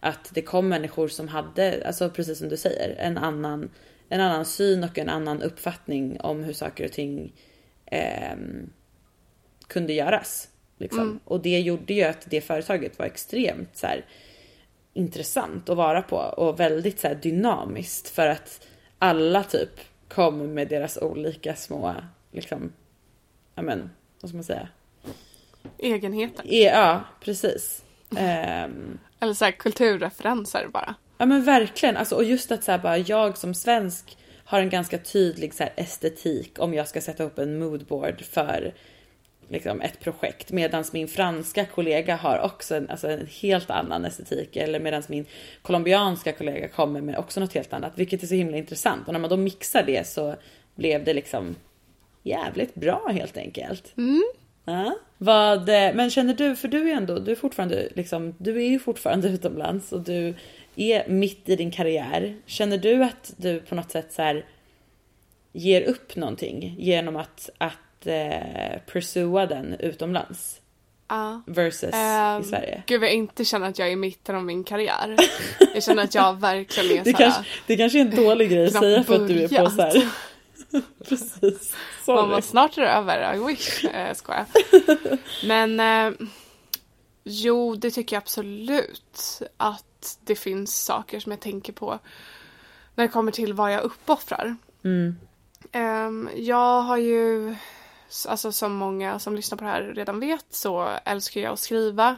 att 0.00 0.30
det 0.34 0.42
kom 0.42 0.68
människor 0.68 1.08
som 1.08 1.28
hade, 1.28 1.86
alltså 1.86 2.10
precis 2.10 2.38
som 2.38 2.48
du 2.48 2.56
säger, 2.56 2.96
en 2.98 3.18
annan, 3.18 3.70
en 4.08 4.20
annan 4.20 4.44
syn 4.44 4.84
och 4.84 4.98
en 4.98 5.08
annan 5.08 5.42
uppfattning 5.42 6.20
om 6.20 6.44
hur 6.44 6.52
saker 6.52 6.84
och 6.84 6.92
ting 6.92 7.32
ehm, 7.86 8.70
kunde 9.66 9.92
göras. 9.92 10.48
Liksom. 10.78 11.02
Mm. 11.02 11.20
Och 11.24 11.42
det 11.42 11.60
gjorde 11.60 11.94
ju 11.94 12.02
att 12.02 12.26
det 12.30 12.40
företaget 12.40 12.98
var 12.98 13.06
extremt 13.06 13.76
så 13.76 13.86
här, 13.86 14.04
intressant 14.96 15.68
att 15.68 15.76
vara 15.76 16.02
på 16.02 16.16
och 16.16 16.60
väldigt 16.60 17.00
så 17.00 17.08
här, 17.08 17.14
dynamiskt 17.14 18.08
för 18.08 18.26
att 18.26 18.66
alla 18.98 19.42
typ 19.44 19.70
kom 20.08 20.54
med 20.54 20.68
deras 20.68 20.96
olika 21.02 21.54
små, 21.56 21.94
liksom, 22.32 22.72
ja 23.54 23.62
men, 23.62 23.90
vad 24.20 24.28
ska 24.28 24.36
man 24.36 24.44
säga? 24.44 24.68
Egenheter. 25.78 26.44
E- 26.48 26.70
Ja, 26.74 27.00
precis. 27.20 27.84
Ehm, 28.16 28.98
Eller 29.20 29.34
så 29.34 29.44
här 29.44 29.52
kulturreferenser 29.52 30.68
bara. 30.72 30.94
Ja 31.18 31.26
men 31.26 31.44
verkligen, 31.44 31.96
alltså, 31.96 32.14
och 32.14 32.24
just 32.24 32.52
att 32.52 32.64
så 32.64 32.70
här, 32.70 32.78
bara, 32.78 32.98
jag 32.98 33.38
som 33.38 33.54
svensk 33.54 34.18
har 34.44 34.60
en 34.60 34.70
ganska 34.70 34.98
tydlig 34.98 35.54
så 35.54 35.62
här, 35.62 35.72
estetik 35.76 36.58
om 36.58 36.74
jag 36.74 36.88
ska 36.88 37.00
sätta 37.00 37.24
upp 37.24 37.38
en 37.38 37.58
moodboard 37.58 38.22
för 38.24 38.74
liksom, 39.48 39.80
ett 39.80 40.00
projekt. 40.00 40.52
Medan 40.52 40.84
min 40.92 41.08
franska 41.08 41.64
kollega 41.64 42.16
har 42.16 42.38
också 42.38 42.74
en, 42.74 42.90
alltså, 42.90 43.08
en 43.08 43.26
helt 43.42 43.70
annan 43.70 44.04
estetik. 44.04 44.56
Eller 44.56 44.80
medan 44.80 45.02
min 45.08 45.26
colombianska 45.62 46.32
kollega 46.32 46.68
kommer 46.68 47.00
med 47.00 47.18
också 47.18 47.40
något 47.40 47.54
helt 47.54 47.72
annat. 47.72 47.92
Vilket 47.94 48.22
är 48.22 48.26
så 48.26 48.34
himla 48.34 48.56
intressant. 48.56 49.06
Och 49.06 49.12
när 49.12 49.20
man 49.20 49.30
då 49.30 49.36
mixar 49.36 49.82
det 49.82 50.06
så 50.06 50.34
blev 50.74 51.04
det 51.04 51.14
liksom 51.14 51.56
jävligt 52.22 52.74
bra 52.74 53.08
helt 53.12 53.36
enkelt. 53.36 53.92
Ja. 54.64 54.98
Vad, 55.18 55.68
eh, 55.68 55.94
men 55.94 56.10
känner 56.10 56.34
du, 56.34 56.56
för 56.56 56.68
du 56.68 56.90
är 56.90 56.94
ändå, 56.94 57.18
du 57.18 57.32
är 57.32 57.36
fortfarande 57.36 57.88
liksom, 57.94 58.34
du 58.38 58.56
är 58.56 58.68
ju 58.68 58.78
fortfarande 58.78 59.28
utomlands 59.34 59.92
och 59.92 60.00
du 60.00 60.34
är 60.76 61.08
mitt 61.08 61.48
i 61.48 61.56
din 61.56 61.70
karriär. 61.70 62.36
Känner 62.46 62.78
du 62.78 63.04
att 63.04 63.34
du 63.36 63.60
på 63.60 63.74
något 63.74 63.90
sätt 63.90 64.12
så 64.12 64.22
här 64.22 64.44
ger 65.52 65.82
upp 65.82 66.16
någonting 66.16 66.74
genom 66.78 67.16
att, 67.16 67.50
att 67.58 67.72
eh, 68.06 68.80
pursua 68.92 69.46
den 69.46 69.74
utomlands 69.80 70.60
Ja. 71.08 71.42
versus 71.46 71.90
Ehm, 71.94 72.40
i 72.40 72.44
Sverige? 72.44 72.82
Gud 72.86 73.00
vad 73.00 73.08
jag 73.08 73.14
inte 73.14 73.44
känner 73.44 73.68
att 73.68 73.78
jag 73.78 73.88
är 73.88 73.92
i 73.92 73.96
mitten 73.96 74.36
av 74.36 74.44
min 74.44 74.64
karriär. 74.64 75.16
Jag 75.74 75.82
känner 75.82 76.04
att 76.04 76.14
jag 76.14 76.40
verkligen 76.40 76.98
är 77.00 77.04
Det 77.04 77.12
såhär, 77.12 77.24
kanske, 77.30 77.44
det 77.66 77.76
kanske 77.76 77.98
är 77.98 78.02
en 78.02 78.16
dålig 78.16 78.50
grej 78.50 78.66
att 78.66 78.72
säga 78.72 79.04
för 79.04 79.14
att 79.14 79.28
du 79.28 79.42
är 79.42 79.48
på 79.48 79.54
börjat. 79.54 79.72
så 79.72 79.82
här. 79.82 80.08
Precis. 81.08 81.74
Sorry. 82.04 82.28
bara 82.28 82.42
snart 82.42 82.78
är 82.78 82.82
det 82.82 82.88
över, 82.88 83.34
I 83.34 83.38
wish. 83.46 83.84
Eh, 83.84 84.14
skojar. 84.14 84.44
Men 85.46 85.80
eh, 85.80 86.18
jo, 87.24 87.74
det 87.74 87.90
tycker 87.90 88.16
jag 88.16 88.20
absolut 88.20 89.42
att 89.56 90.18
det 90.24 90.34
finns 90.36 90.84
saker 90.84 91.20
som 91.20 91.32
jag 91.32 91.40
tänker 91.40 91.72
på 91.72 91.98
när 92.94 93.04
det 93.04 93.08
kommer 93.08 93.32
till 93.32 93.52
vad 93.52 93.72
jag 93.72 93.82
uppoffrar. 93.82 94.56
Mm. 94.84 95.16
Ehm, 95.72 96.28
jag 96.36 96.82
har 96.82 96.96
ju, 96.96 97.54
alltså 98.28 98.52
som 98.52 98.72
många 98.76 99.18
som 99.18 99.36
lyssnar 99.36 99.58
på 99.58 99.64
det 99.64 99.70
här 99.70 99.82
redan 99.82 100.20
vet 100.20 100.46
så 100.50 100.98
älskar 101.04 101.40
jag 101.40 101.52
att 101.52 101.58
skriva. 101.58 102.16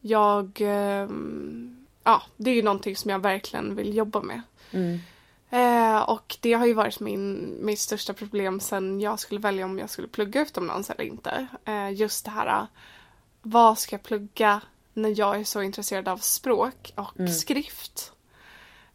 Jag, 0.00 0.58
ehm, 0.60 1.86
ja, 2.04 2.22
det 2.36 2.50
är 2.50 2.54
ju 2.54 2.62
någonting 2.62 2.96
som 2.96 3.10
jag 3.10 3.18
verkligen 3.18 3.74
vill 3.74 3.96
jobba 3.96 4.22
med. 4.22 4.42
Mm. 4.70 5.00
Eh, 5.50 6.02
och 6.02 6.36
det 6.40 6.52
har 6.52 6.66
ju 6.66 6.74
varit 6.74 7.00
min, 7.00 7.58
mitt 7.60 7.78
största 7.78 8.12
problem 8.12 8.60
sen 8.60 9.00
jag 9.00 9.18
skulle 9.20 9.40
välja 9.40 9.64
om 9.64 9.78
jag 9.78 9.90
skulle 9.90 10.08
plugga 10.08 10.42
utomlands 10.42 10.90
eller 10.90 11.04
inte. 11.04 11.46
Eh, 11.64 11.92
just 11.92 12.24
det 12.24 12.30
här, 12.30 12.46
eh, 12.46 12.66
vad 13.42 13.78
ska 13.78 13.94
jag 13.94 14.02
plugga 14.02 14.60
när 14.94 15.18
jag 15.18 15.40
är 15.40 15.44
så 15.44 15.62
intresserad 15.62 16.08
av 16.08 16.18
språk 16.18 16.92
och 16.96 17.30
skrift? 17.30 18.12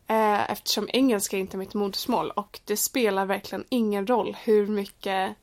Eh, 0.08 0.52
eftersom 0.52 0.90
engelska 0.94 1.38
inte 1.38 1.56
är 1.56 1.60
mitt 1.60 1.74
modersmål 1.74 2.32
och 2.32 2.60
det 2.66 2.78
spelar 2.78 3.26
verkligen 3.26 3.66
ingen 3.70 4.08
roll 4.08 4.38
hur 4.44 4.68
mycket 4.68 5.36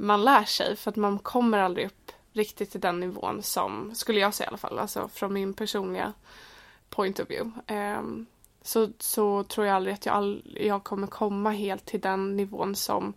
man 0.00 0.24
lär 0.24 0.44
sig 0.44 0.76
för 0.76 0.90
att 0.90 0.96
man 0.96 1.18
kommer 1.18 1.58
aldrig 1.58 1.86
upp 1.86 2.12
riktigt 2.32 2.70
till 2.70 2.80
den 2.80 3.00
nivån 3.00 3.42
som, 3.42 3.94
skulle 3.94 4.20
jag 4.20 4.34
säga 4.34 4.46
i 4.46 4.48
alla 4.48 4.56
fall, 4.56 4.78
alltså 4.78 5.08
från 5.08 5.32
min 5.32 5.54
personliga 5.54 6.12
point 6.90 7.20
of 7.20 7.30
view. 7.30 7.60
Ehm, 7.66 8.26
så, 8.62 8.88
så 8.98 9.44
tror 9.44 9.66
jag 9.66 9.76
aldrig 9.76 9.94
att 9.94 10.06
jag, 10.06 10.14
all, 10.14 10.56
jag 10.60 10.84
kommer 10.84 11.06
komma 11.06 11.50
helt 11.50 11.86
till 11.86 12.00
den 12.00 12.36
nivån 12.36 12.76
som 12.76 13.14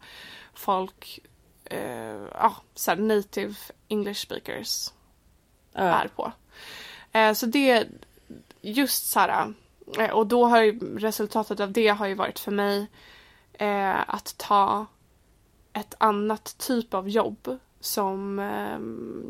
folk, 0.54 1.20
eh, 1.66 2.25
ja, 2.34 2.56
så 2.75 2.92
här 2.92 2.98
native 2.98 3.56
English 3.88 4.22
speakers 4.25 4.94
Ja. 5.74 5.82
är 5.82 6.08
på. 6.08 6.32
Eh, 7.12 7.34
så 7.34 7.46
det, 7.46 7.88
just 8.62 9.10
så 9.10 9.20
här, 9.20 9.54
eh, 10.00 10.10
och 10.10 10.28
då 10.28 10.46
har 10.46 10.62
ju 10.62 10.98
resultatet 10.98 11.60
av 11.60 11.72
det 11.72 11.88
har 11.88 12.08
ju 12.08 12.13
varit 12.13 12.40
för 12.40 12.52
mig 12.52 12.88
att 14.08 14.38
ta 14.38 14.86
ett 15.74 15.96
annat 15.98 16.58
typ 16.58 16.94
av 16.94 17.10
jobb 17.10 17.60
som 17.80 18.39
eh, 18.39 18.77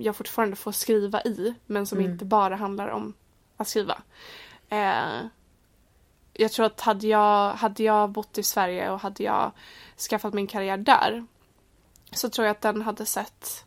jag 0.06 0.16
fortfarande 0.16 0.56
får 0.56 0.72
skriva 0.72 1.22
i 1.22 1.54
men 1.66 1.86
som 1.86 2.02
inte 2.02 2.26
bara 2.26 2.56
handlar 2.56 2.88
om 2.88 3.14
att 3.58 3.68
skriva. 3.68 4.02
Eh, 4.70 5.26
jag 6.34 6.52
tror 6.52 6.66
att 6.66 6.82
hade 6.82 7.08
jag, 7.08 7.54
hade 7.54 7.84
jag 7.84 8.10
bott 8.10 8.38
i 8.38 8.44
Sverige 8.44 8.92
och 8.92 9.00
hade 9.00 9.24
jag 9.24 9.52
skaffat 10.10 10.34
min 10.34 10.48
karriär 10.48 10.78
där 10.78 11.26
så 12.12 12.30
tror 12.30 12.48
jag 12.48 12.52
att 12.52 12.62
den 12.62 12.82
hade 12.82 13.06
sett 13.06 13.66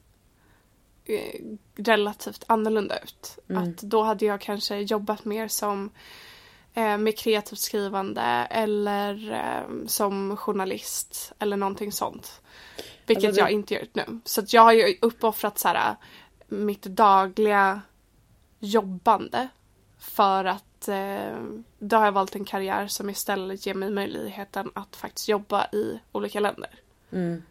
eh, 1.04 1.40
relativt 1.76 2.44
annorlunda 2.46 2.98
ut. 2.98 3.38
Att 3.48 3.76
då 3.76 4.02
hade 4.02 4.24
jag 4.24 4.40
kanske 4.40 4.76
jobbat 4.76 5.24
mer 5.24 5.48
som 5.48 5.90
med 6.76 7.18
kreativt 7.18 7.58
skrivande 7.58 8.22
eller 8.50 9.32
eh, 9.32 9.86
som 9.86 10.36
journalist 10.36 11.32
eller 11.38 11.56
någonting 11.56 11.92
sånt. 11.92 12.40
Vilket 13.06 13.24
Alltså 13.24 13.40
jag 13.40 13.50
inte 13.50 13.74
gör 13.74 13.86
nu. 13.92 14.20
Så 14.24 14.42
jag 14.46 14.62
har 14.62 14.72
ju 14.72 14.98
uppoffrat 15.02 15.58
så 15.58 15.68
här, 15.68 15.96
mitt 16.48 16.82
dagliga 16.82 17.80
jobbande 18.58 19.48
för 19.98 20.44
att 20.44 20.88
eh, 20.88 21.36
då 21.78 21.96
har 21.96 22.04
jag 22.04 22.12
valt 22.12 22.34
en 22.34 22.44
karriär 22.44 22.86
som 22.86 23.10
istället 23.10 23.66
ger 23.66 23.74
mig 23.74 23.90
möjligheten 23.90 24.70
att 24.74 24.96
faktiskt 24.96 25.28
jobba 25.28 25.66
i 25.66 26.00
olika 26.12 26.40
länder. 26.40 26.70
Mm. 27.12 27.42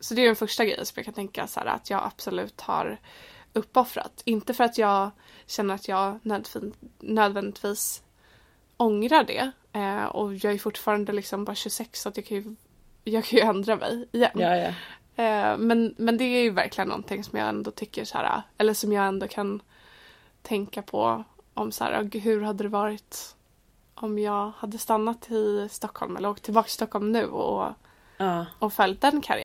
Så 0.00 0.14
det 0.14 0.22
är 0.22 0.26
den 0.26 0.36
första 0.36 0.64
grejen 0.64 0.86
som 0.86 0.92
jag 0.96 1.04
kan 1.04 1.14
tänka 1.14 1.46
så 1.46 1.60
här, 1.60 1.66
att 1.66 1.90
jag 1.90 2.02
absolut 2.04 2.60
har 2.60 3.00
uppoffrat. 3.52 4.22
Inte 4.24 4.54
för 4.54 4.64
att 4.64 4.78
jag 4.78 5.10
känner 5.46 5.74
att 5.74 5.88
jag 5.88 6.18
nödvän- 6.22 6.74
nödvändigtvis 6.98 8.02
ångrar 8.78 9.24
det. 9.24 9.50
Eh, 9.72 10.04
och 10.04 10.34
jag 10.34 10.52
är 10.54 10.58
fortfarande 10.58 11.12
liksom 11.12 11.44
bara 11.44 11.54
26 11.54 12.00
så 12.02 12.08
att 12.08 12.16
jag 12.16 12.26
kan 12.26 12.36
ju, 12.36 12.54
jag 13.04 13.24
kan 13.24 13.38
ju 13.38 13.44
ändra 13.44 13.76
mig 13.76 14.08
igen. 14.12 14.30
Ja, 14.34 14.56
ja. 14.56 14.68
Eh, 15.24 15.58
men, 15.58 15.94
men 15.98 16.16
det 16.18 16.24
är 16.24 16.42
ju 16.42 16.50
verkligen 16.50 16.88
någonting 16.88 17.24
som 17.24 17.38
jag 17.38 17.48
ändå 17.48 17.70
tycker 17.70 18.04
så 18.04 18.18
här, 18.18 18.42
eller 18.58 18.74
som 18.74 18.92
jag 18.92 19.06
ändå 19.06 19.28
kan 19.28 19.62
tänka 20.42 20.82
på 20.82 21.24
om 21.54 21.72
så 21.72 21.84
här, 21.84 22.20
hur 22.20 22.42
hade 22.42 22.64
det 22.64 22.68
varit 22.68 23.34
om 23.94 24.18
jag 24.18 24.52
hade 24.56 24.78
stannat 24.78 25.30
i 25.30 25.68
Stockholm 25.70 26.16
eller 26.16 26.28
åkt 26.28 26.42
tillbaka 26.42 26.64
till 26.66 26.72
Stockholm 26.72 27.12
nu 27.12 27.24
och, 27.26 27.72
Ja. 28.16 28.46
och 28.58 28.72
följt 28.72 29.00
den 29.00 29.20
karriären. 29.20 29.44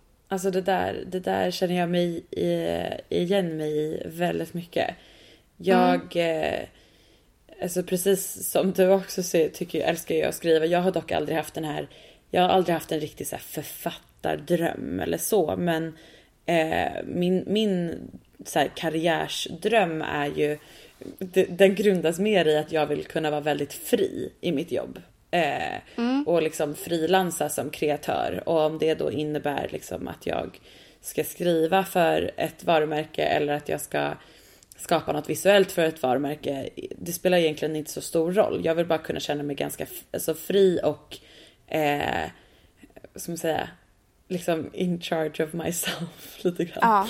Alltså 0.31 0.51
det 0.51 0.61
där, 0.61 1.03
det 1.07 1.19
där 1.19 1.51
känner 1.51 1.75
jag 1.75 1.89
mig 1.89 2.23
i, 2.31 2.77
igen 3.09 3.57
mig 3.57 3.77
i 3.77 4.01
väldigt 4.05 4.53
mycket. 4.53 4.95
Jag, 5.57 6.15
eh, 6.15 6.59
alltså 7.61 7.83
precis 7.83 8.49
som 8.51 8.71
du 8.71 8.89
också 8.89 9.23
ser, 9.23 9.49
tycker 9.49 9.79
jag, 9.79 9.89
älskar 9.89 10.15
jag 10.15 10.27
att 10.27 10.35
skriva. 10.35 10.65
Jag 10.65 10.79
har 10.79 10.91
dock 10.91 11.11
aldrig 11.11 11.37
haft 11.37 11.53
den 11.53 11.63
här, 11.63 11.87
jag 12.29 12.41
har 12.41 12.49
aldrig 12.49 12.73
haft 12.73 12.91
en 12.91 12.99
riktig 12.99 13.27
så 13.27 13.37
författardröm 13.37 14.99
eller 14.99 15.17
så. 15.17 15.55
Men 15.57 15.97
eh, 16.45 17.03
min, 17.05 17.43
min 17.47 17.99
så 18.45 18.59
här, 18.59 18.71
karriärsdröm 18.75 20.01
är 20.01 20.27
ju, 20.27 20.57
den 21.49 21.75
grundas 21.75 22.19
mer 22.19 22.47
i 22.47 22.57
att 22.57 22.71
jag 22.71 22.85
vill 22.85 23.05
kunna 23.05 23.31
vara 23.31 23.41
väldigt 23.41 23.73
fri 23.73 24.31
i 24.41 24.51
mitt 24.51 24.71
jobb. 24.71 24.99
Eh, 25.31 25.77
Och 26.25 26.41
liksom 26.41 26.75
frilansa 26.75 27.49
som 27.49 27.69
kreatör. 27.69 28.43
Och 28.45 28.59
om 28.59 28.77
det 28.77 28.93
då 28.93 29.11
innebär 29.11 29.67
liksom 29.71 30.07
att 30.07 30.25
jag 30.25 30.59
ska 31.01 31.23
skriva 31.23 31.83
för 31.83 32.31
ett 32.37 32.63
varumärke 32.63 33.23
eller 33.23 33.53
att 33.53 33.69
jag 33.69 33.81
ska 33.81 34.13
skapa 34.77 35.11
något 35.11 35.29
visuellt 35.29 35.71
för 35.71 35.85
ett 35.85 36.03
varumärke. 36.03 36.69
Det 36.97 37.11
spelar 37.11 37.37
egentligen 37.37 37.75
inte 37.75 37.91
så 37.91 38.01
stor 38.01 38.31
roll. 38.31 38.61
Jag 38.65 38.75
vill 38.75 38.85
bara 38.85 38.99
kunna 38.99 39.19
känna 39.19 39.43
mig 39.43 39.55
ganska 39.55 39.85
alltså 40.13 40.33
fri 40.33 40.79
och 40.83 41.17
eh, 41.67 42.29
man 43.27 43.37
säga, 43.37 43.69
liksom 44.27 44.69
in 44.73 45.01
charge 45.01 45.43
of 45.43 45.53
myself 45.53 46.37
lite 46.43 46.65
grann. 46.65 46.79
ja. 46.81 47.07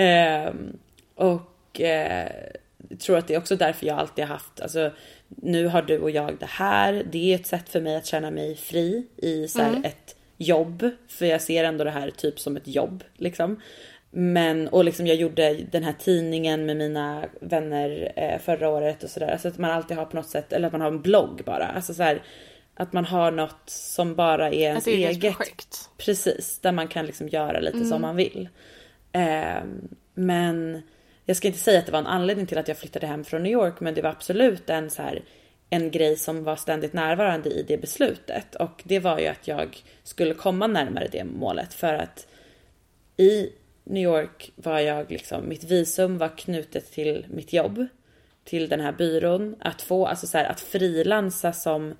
Ehm, 0.00 0.78
och 1.14 1.80
eh, 1.80 2.30
tror 2.96 3.18
att 3.18 3.28
det 3.28 3.34
är 3.34 3.38
också 3.38 3.56
därför 3.56 3.86
jag 3.86 3.98
alltid 3.98 4.24
har 4.24 4.34
haft, 4.34 4.60
alltså 4.60 4.90
nu 5.28 5.66
har 5.66 5.82
du 5.82 5.98
och 5.98 6.10
jag 6.10 6.36
det 6.40 6.46
här. 6.46 7.06
Det 7.10 7.32
är 7.32 7.34
ett 7.34 7.46
sätt 7.46 7.68
för 7.68 7.80
mig 7.80 7.96
att 7.96 8.06
känna 8.06 8.30
mig 8.30 8.56
fri 8.56 9.06
i 9.16 9.48
så 9.48 9.62
här 9.62 9.80
ett 9.84 10.16
jobb. 10.36 10.90
För 11.08 11.26
jag 11.26 11.42
ser 11.42 11.64
ändå 11.64 11.84
det 11.84 11.90
här 11.90 12.10
typ 12.10 12.40
som 12.40 12.56
ett 12.56 12.68
jobb 12.68 13.04
liksom. 13.16 13.60
Men 14.10 14.68
och 14.68 14.84
liksom 14.84 15.06
jag 15.06 15.16
gjorde 15.16 15.54
den 15.54 15.84
här 15.84 15.94
tidningen 15.98 16.66
med 16.66 16.76
mina 16.76 17.24
vänner 17.40 18.12
eh, 18.16 18.38
förra 18.38 18.68
året 18.68 19.02
och 19.02 19.10
sådär. 19.10 19.32
Alltså 19.32 19.48
att 19.48 19.58
man 19.58 19.70
alltid 19.70 19.96
har 19.96 20.04
på 20.04 20.16
något 20.16 20.28
sätt, 20.28 20.52
eller 20.52 20.66
att 20.66 20.72
man 20.72 20.80
har 20.80 20.88
en 20.88 21.02
blogg 21.02 21.42
bara. 21.44 21.66
Alltså 21.66 21.94
så 21.94 22.02
här, 22.02 22.22
att 22.74 22.92
man 22.92 23.04
har 23.04 23.30
något 23.30 23.62
som 23.70 24.14
bara 24.14 24.46
är 24.48 24.54
ens 24.54 24.86
eget 24.86 25.10
eget 25.10 25.36
projekt. 25.36 25.90
Precis, 25.98 26.58
där 26.58 26.72
man 26.72 26.88
kan 26.88 27.06
liksom 27.06 27.28
göra 27.28 27.60
lite 27.60 27.84
som 27.84 28.02
man 28.02 28.16
vill. 28.16 28.48
Ehm, 29.12 29.88
men 30.14 30.82
jag 31.24 31.36
ska 31.36 31.48
inte 31.48 31.60
säga 31.60 31.78
att 31.78 31.86
det 31.86 31.92
var 31.92 31.98
en 31.98 32.06
anledning 32.06 32.46
till 32.46 32.58
att 32.58 32.68
jag 32.68 32.78
flyttade 32.78 33.06
hem 33.06 33.24
från 33.24 33.42
New 33.42 33.52
York, 33.52 33.80
men 33.80 33.94
det 33.94 34.02
var 34.02 34.10
absolut 34.10 34.70
en 34.70 34.90
så 34.90 35.02
här 35.02 35.22
en 35.70 35.90
grej 35.90 36.16
som 36.16 36.44
var 36.44 36.56
ständigt 36.56 36.92
närvarande 36.92 37.50
i 37.50 37.62
det 37.62 37.78
beslutet 37.78 38.54
och 38.54 38.82
det 38.84 38.98
var 38.98 39.18
ju 39.18 39.26
att 39.26 39.48
jag 39.48 39.82
skulle 40.02 40.34
komma 40.34 40.66
närmare 40.66 41.08
det 41.12 41.24
målet 41.24 41.74
för 41.74 41.94
att 41.94 42.26
i 43.16 43.50
New 43.84 44.02
York 44.02 44.52
var 44.56 44.80
jag 44.80 45.10
liksom, 45.10 45.48
mitt 45.48 45.64
visum 45.64 46.18
var 46.18 46.36
knutet 46.36 46.92
till 46.92 47.26
mitt 47.30 47.52
jobb, 47.52 47.86
till 48.44 48.68
den 48.68 48.80
här 48.80 48.92
byrån. 48.92 49.56
Att 49.60 49.82
få, 49.82 50.06
alltså 50.06 50.26
så 50.26 50.38
här, 50.38 50.44
att 50.44 50.60
frilansa 50.60 51.52
som 51.52 51.94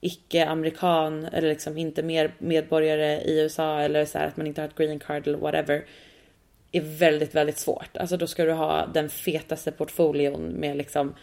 icke-amerikan 0.00 1.24
eller 1.24 1.48
liksom 1.48 1.78
inte 1.78 2.02
mer 2.02 2.34
medborgare 2.38 3.20
i 3.20 3.40
USA 3.40 3.80
eller 3.80 4.04
så 4.04 4.18
här 4.18 4.26
att 4.26 4.36
man 4.36 4.46
inte 4.46 4.60
har 4.60 4.68
ett 4.68 4.76
green 4.76 4.98
card 4.98 5.26
eller 5.26 5.38
whatever 5.38 5.84
är 6.72 6.80
väldigt, 6.80 7.34
väldigt 7.34 7.58
svårt. 7.58 7.96
Alltså 7.96 8.16
då 8.16 8.26
ska 8.26 8.44
du 8.44 8.52
ha 8.52 8.86
den 8.86 9.10
fetaste 9.10 9.72
portfolion 9.72 10.42
med 10.48 10.76
liksom 10.76 11.14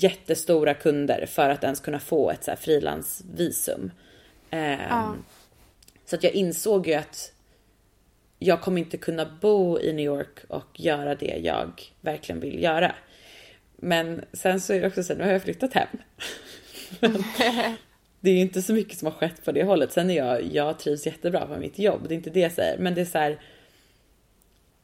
jättestora 0.00 0.74
kunder 0.74 1.26
för 1.26 1.50
att 1.50 1.64
ens 1.64 1.80
kunna 1.80 2.00
få 2.00 2.30
ett 2.30 2.44
så 2.44 2.56
frilansvisum. 2.56 3.90
Ehm, 4.50 4.78
Ja. 4.90 5.14
Så 6.04 6.16
att 6.16 6.22
jag 6.22 6.32
insåg 6.32 6.86
ju 6.86 6.94
att 6.94 7.32
jag 8.38 8.60
kommer 8.60 8.78
inte 8.78 8.96
kunna 8.96 9.38
bo 9.40 9.80
i 9.80 9.92
New 9.92 10.04
York 10.04 10.38
och 10.48 10.80
göra 10.80 11.14
det 11.14 11.40
jag 11.42 11.82
verkligen 12.00 12.40
vill 12.40 12.62
göra. 12.62 12.94
Men 13.76 14.24
sen 14.32 14.60
så 14.60 14.72
är 14.72 14.80
det 14.80 14.86
också 14.86 15.02
så, 15.02 15.14
nu 15.14 15.24
har 15.24 15.32
jag 15.32 15.42
flyttat 15.42 15.72
hem. 15.74 15.88
Det 18.20 18.30
är 18.30 18.34
ju 18.34 18.40
inte 18.40 18.62
så 18.62 18.72
mycket 18.72 18.98
som 18.98 19.06
har 19.06 19.12
skett 19.12 19.44
på 19.44 19.52
det 19.52 19.64
hållet. 19.64 19.92
Sen 19.92 20.10
är 20.10 20.14
jag, 20.14 20.42
jag 20.42 20.78
trivs 20.78 21.06
jättebra 21.06 21.46
på 21.46 21.56
mitt 21.56 21.78
jobb, 21.78 22.00
det 22.08 22.14
är 22.14 22.16
inte 22.16 22.30
det 22.30 22.40
jag 22.40 22.52
säger. 22.52 22.78
Men 22.78 22.94
det 22.94 23.00
är 23.00 23.04
så 23.04 23.18
här, 23.18 23.40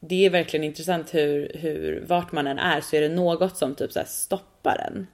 det 0.01 0.27
är 0.27 0.31
verkligen 0.31 0.65
intressant 0.65 1.15
hur, 1.15 1.53
hur 1.55 2.05
vart 2.07 2.33
man 2.33 2.47
än 2.47 2.59
är 2.59 2.81
så 2.81 2.97
är 2.97 3.01
det 3.01 3.09
något 3.09 3.57
som 3.57 3.75
typ 3.75 3.93
så 3.93 4.03
stoppar 4.07 4.77
en. 4.87 5.07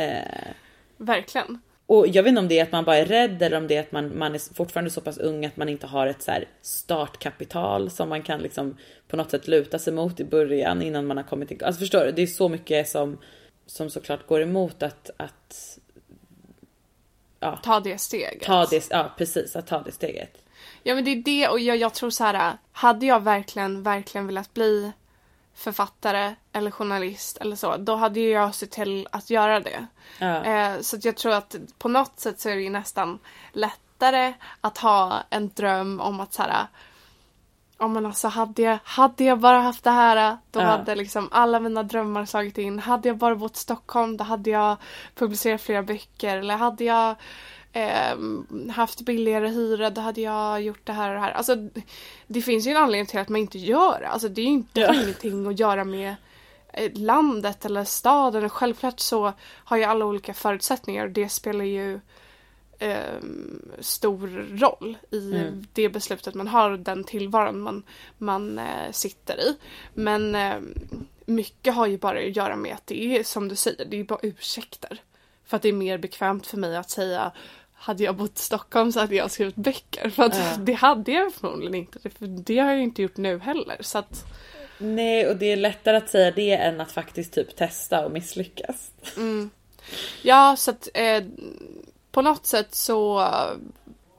Eh, 0.00 0.52
Verkligen. 0.96 1.60
och 1.86 2.08
jag 2.08 2.22
vet 2.22 2.28
inte 2.28 2.40
om 2.40 2.48
det 2.48 2.58
är 2.58 2.62
att 2.62 2.72
man 2.72 2.84
bara 2.84 2.96
är 2.96 3.04
rädd 3.04 3.42
eller 3.42 3.56
om 3.56 3.66
det 3.66 3.76
är 3.76 3.80
att 3.80 3.92
man, 3.92 4.18
man 4.18 4.34
är 4.34 4.54
fortfarande 4.54 4.90
så 4.90 5.00
pass 5.00 5.18
ung 5.18 5.46
att 5.46 5.56
man 5.56 5.68
inte 5.68 5.86
har 5.86 6.06
ett 6.06 6.22
så 6.22 6.32
startkapital 6.62 7.90
som 7.90 8.08
man 8.08 8.22
kan 8.22 8.40
liksom 8.40 8.76
på 9.08 9.16
något 9.16 9.30
sätt 9.30 9.48
luta 9.48 9.78
sig 9.78 9.92
mot 9.92 10.20
i 10.20 10.24
början 10.24 10.82
innan 10.82 11.06
man 11.06 11.16
har 11.16 11.24
kommit 11.24 11.50
igång. 11.50 11.66
Alltså 11.66 11.78
förstår 11.78 12.04
du? 12.04 12.12
Det 12.12 12.22
är 12.22 12.26
så 12.26 12.48
mycket 12.48 12.88
som, 12.88 13.18
som 13.66 13.90
såklart 13.90 14.26
går 14.26 14.42
emot 14.42 14.82
att, 14.82 15.10
att 15.16 15.78
Ta 17.62 17.80
det 17.80 17.98
steget. 17.98 18.42
ta 18.42 18.66
det, 18.66 18.86
ja 18.90 19.14
precis, 19.18 19.56
att 19.56 19.66
ta 19.66 19.82
det 19.82 19.92
steget. 19.92 20.42
Ja 20.82 20.94
men 20.94 21.04
det 21.04 21.10
är 21.10 21.16
det 21.22 21.48
och 21.48 21.60
jag, 21.60 21.76
jag 21.76 21.94
tror 21.94 22.10
så 22.10 22.24
här. 22.24 22.58
Hade 22.72 23.06
jag 23.06 23.20
verkligen, 23.20 23.82
verkligen 23.82 24.26
velat 24.26 24.54
bli 24.54 24.92
författare 25.54 26.34
eller 26.52 26.70
journalist 26.70 27.36
eller 27.36 27.56
så, 27.56 27.76
då 27.76 27.96
hade 27.96 28.20
ju 28.20 28.30
jag 28.30 28.54
sett 28.54 28.70
till 28.70 29.08
att 29.12 29.30
göra 29.30 29.60
det. 29.60 29.86
Ja. 30.18 30.44
Eh, 30.44 30.80
så 30.80 30.96
jag 31.02 31.16
tror 31.16 31.32
att 31.32 31.56
på 31.78 31.88
något 31.88 32.20
sätt 32.20 32.40
så 32.40 32.48
är 32.48 32.56
det 32.56 32.62
ju 32.62 32.70
nästan 32.70 33.18
lättare 33.52 34.32
att 34.60 34.78
ha 34.78 35.22
en 35.30 35.48
dröm 35.54 36.00
om 36.00 36.20
att 36.20 36.32
så 36.32 36.42
här. 36.42 36.66
Ja 37.78 37.88
men 37.88 38.06
alltså 38.06 38.28
hade 38.28 38.62
jag, 38.62 38.78
hade 38.84 39.24
jag 39.24 39.38
bara 39.38 39.60
haft 39.60 39.84
det 39.84 39.90
här 39.90 40.38
då 40.50 40.60
Ja. 40.60 40.64
hade 40.66 40.94
liksom 40.94 41.28
alla 41.32 41.60
mina 41.60 41.82
drömmar 41.82 42.24
slagit 42.24 42.58
in. 42.58 42.78
Hade 42.78 43.08
jag 43.08 43.16
bara 43.16 43.36
bott 43.36 43.56
i 43.56 43.58
Stockholm 43.58 44.16
då 44.16 44.24
hade 44.24 44.50
jag 44.50 44.76
publicerat 45.14 45.60
flera 45.62 45.82
böcker. 45.82 46.36
Eller 46.36 46.56
hade 46.56 46.84
jag 46.84 47.14
ehm, 47.72 48.70
haft 48.74 49.00
billigare 49.00 49.48
hyra 49.48 49.90
då 49.90 50.00
hade 50.00 50.20
jag 50.20 50.62
gjort 50.62 50.86
det 50.86 50.92
här 50.92 51.08
och 51.08 51.14
det 51.14 51.20
här. 51.20 51.30
Alltså 51.32 51.56
det 52.26 52.42
finns 52.42 52.66
ju 52.66 52.70
en 52.70 52.76
anledning 52.76 53.06
till 53.06 53.18
att 53.20 53.28
man 53.28 53.40
inte 53.40 53.58
gör 53.58 54.00
det. 54.00 54.08
Alltså 54.08 54.28
det 54.28 54.40
är 54.40 54.44
ju 54.44 54.50
inte, 54.50 54.80
Ja. 54.80 54.94
ingenting 54.94 55.46
att 55.46 55.58
göra 55.60 55.84
med 55.84 56.14
eh, 56.72 56.92
landet 56.94 57.64
eller 57.64 57.84
staden. 57.84 58.50
Självklart 58.50 59.00
så 59.00 59.32
har 59.42 59.76
ju 59.76 59.84
alla 59.84 60.04
olika 60.04 60.34
förutsättningar 60.34 61.04
och 61.04 61.10
det 61.10 61.28
spelar 61.28 61.64
ju 61.64 62.00
ehm, 62.78 63.62
stor 63.80 64.28
roll 64.58 64.98
i 65.10 65.32
Mm. 65.34 65.66
det 65.72 65.88
beslutet 65.88 66.34
man 66.34 66.48
har 66.48 66.70
och 66.70 66.78
den 66.78 67.04
tillvaron 67.04 67.60
man, 67.60 67.82
man 68.18 68.58
eh, 68.58 68.90
sitter 68.92 69.40
i. 69.40 69.56
Men 69.94 70.34
ehm, 70.34 70.74
mycket 71.26 71.74
har 71.74 71.86
ju 71.86 71.98
bara 71.98 72.18
att 72.18 72.36
göra 72.36 72.56
med 72.56 72.74
att 72.74 72.86
det 72.86 73.02
är 73.18 73.24
som 73.24 73.48
du 73.48 73.56
säger, 73.56 73.84
det 73.84 74.00
är 74.00 74.04
bara 74.04 74.18
ursäkter. 74.22 75.00
För 75.44 75.56
att 75.56 75.62
det 75.62 75.68
är 75.68 75.72
mer 75.72 75.98
bekvämt 75.98 76.46
för 76.46 76.56
mig 76.56 76.76
att 76.76 76.90
säga 76.90 77.32
hade 77.80 78.04
jag 78.04 78.16
bott 78.16 78.38
i 78.38 78.42
Stockholm 78.42 78.92
så 78.92 79.00
hade 79.00 79.14
jag 79.14 79.30
skrivit 79.30 79.56
böcker. 79.56 80.10
För 80.10 80.22
att 80.22 80.36
Ja. 80.36 80.56
det 80.58 80.72
hade 80.72 81.12
jag 81.12 81.34
förmodligen 81.34 81.74
inte. 81.74 82.10
För 82.10 82.26
det 82.26 82.58
har 82.58 82.70
jag 82.70 82.82
inte 82.82 83.02
gjort 83.02 83.16
nu 83.16 83.38
heller. 83.38 83.76
Så 83.80 83.98
att, 83.98 84.24
Nej, 84.78 85.26
och 85.28 85.36
det 85.36 85.46
är 85.52 85.56
lättare 85.56 85.96
att 85.96 86.10
säga 86.10 86.30
det 86.30 86.52
än 86.52 86.80
att 86.80 86.92
faktiskt 86.92 87.32
typ 87.32 87.56
testa 87.56 88.04
och 88.04 88.12
misslyckas. 88.12 88.90
ja, 90.22 90.56
så 90.56 90.70
att 90.70 90.88
eh, 90.94 91.24
på 92.12 92.22
något 92.22 92.46
sätt 92.46 92.74
så 92.74 93.28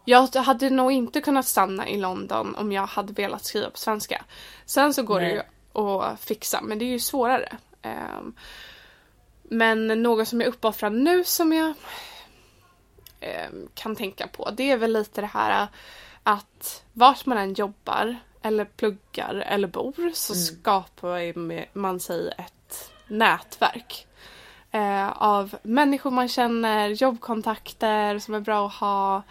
jag 0.05 0.27
hade 0.35 0.69
nog 0.69 0.91
inte 0.91 1.21
kunnat 1.21 1.45
stanna 1.45 1.87
i 1.89 1.97
London 1.97 2.55
om 2.55 2.71
jag 2.71 2.87
hade 2.87 3.13
velat 3.13 3.45
skriva 3.45 3.69
på 3.69 3.77
svenska. 3.77 4.25
Sen 4.65 4.93
så 4.93 5.03
går 5.03 5.19
det 5.19 5.25
Nej. 5.27 5.41
ju 5.75 5.81
att 5.81 6.19
fixa, 6.19 6.61
men 6.61 6.79
det 6.79 6.85
är 6.85 6.89
ju 6.89 6.99
svårare. 6.99 7.57
Ehm, 7.81 8.33
men 9.43 9.87
något 9.87 10.27
som 10.27 10.41
jag 10.41 10.47
uppoffrar 10.47 10.89
nu 10.89 11.23
som 11.23 11.53
jag 11.53 11.73
kan 13.73 13.95
tänka 13.95 14.27
på, 14.27 14.49
det 14.51 14.71
är 14.71 14.77
väl 14.77 14.93
lite 14.93 15.21
det 15.21 15.27
här 15.27 15.67
att 16.23 16.83
vart 16.93 17.25
man 17.25 17.37
än 17.37 17.53
jobbar 17.53 18.15
eller 18.41 18.65
pluggar 18.65 19.35
eller 19.47 19.67
bor 19.67 20.13
så 20.13 20.35
skapar 20.35 21.77
man 21.77 21.99
sig 21.99 22.33
ett 22.37 22.91
nätverk 23.07 24.07
eh, 24.71 25.09
av 25.09 25.55
människor 25.63 26.11
man 26.11 26.27
känner, 26.27 26.89
jobbkontakter 26.89 28.19
som 28.19 28.33
är 28.33 28.39
bra 28.39 28.67
att 28.67 28.73
ha. 28.73 29.23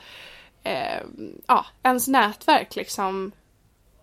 Eh, 0.62 1.03
ja, 1.46 1.66
ens 1.83 2.09
nätverk 2.09 2.76
liksom. 2.76 3.33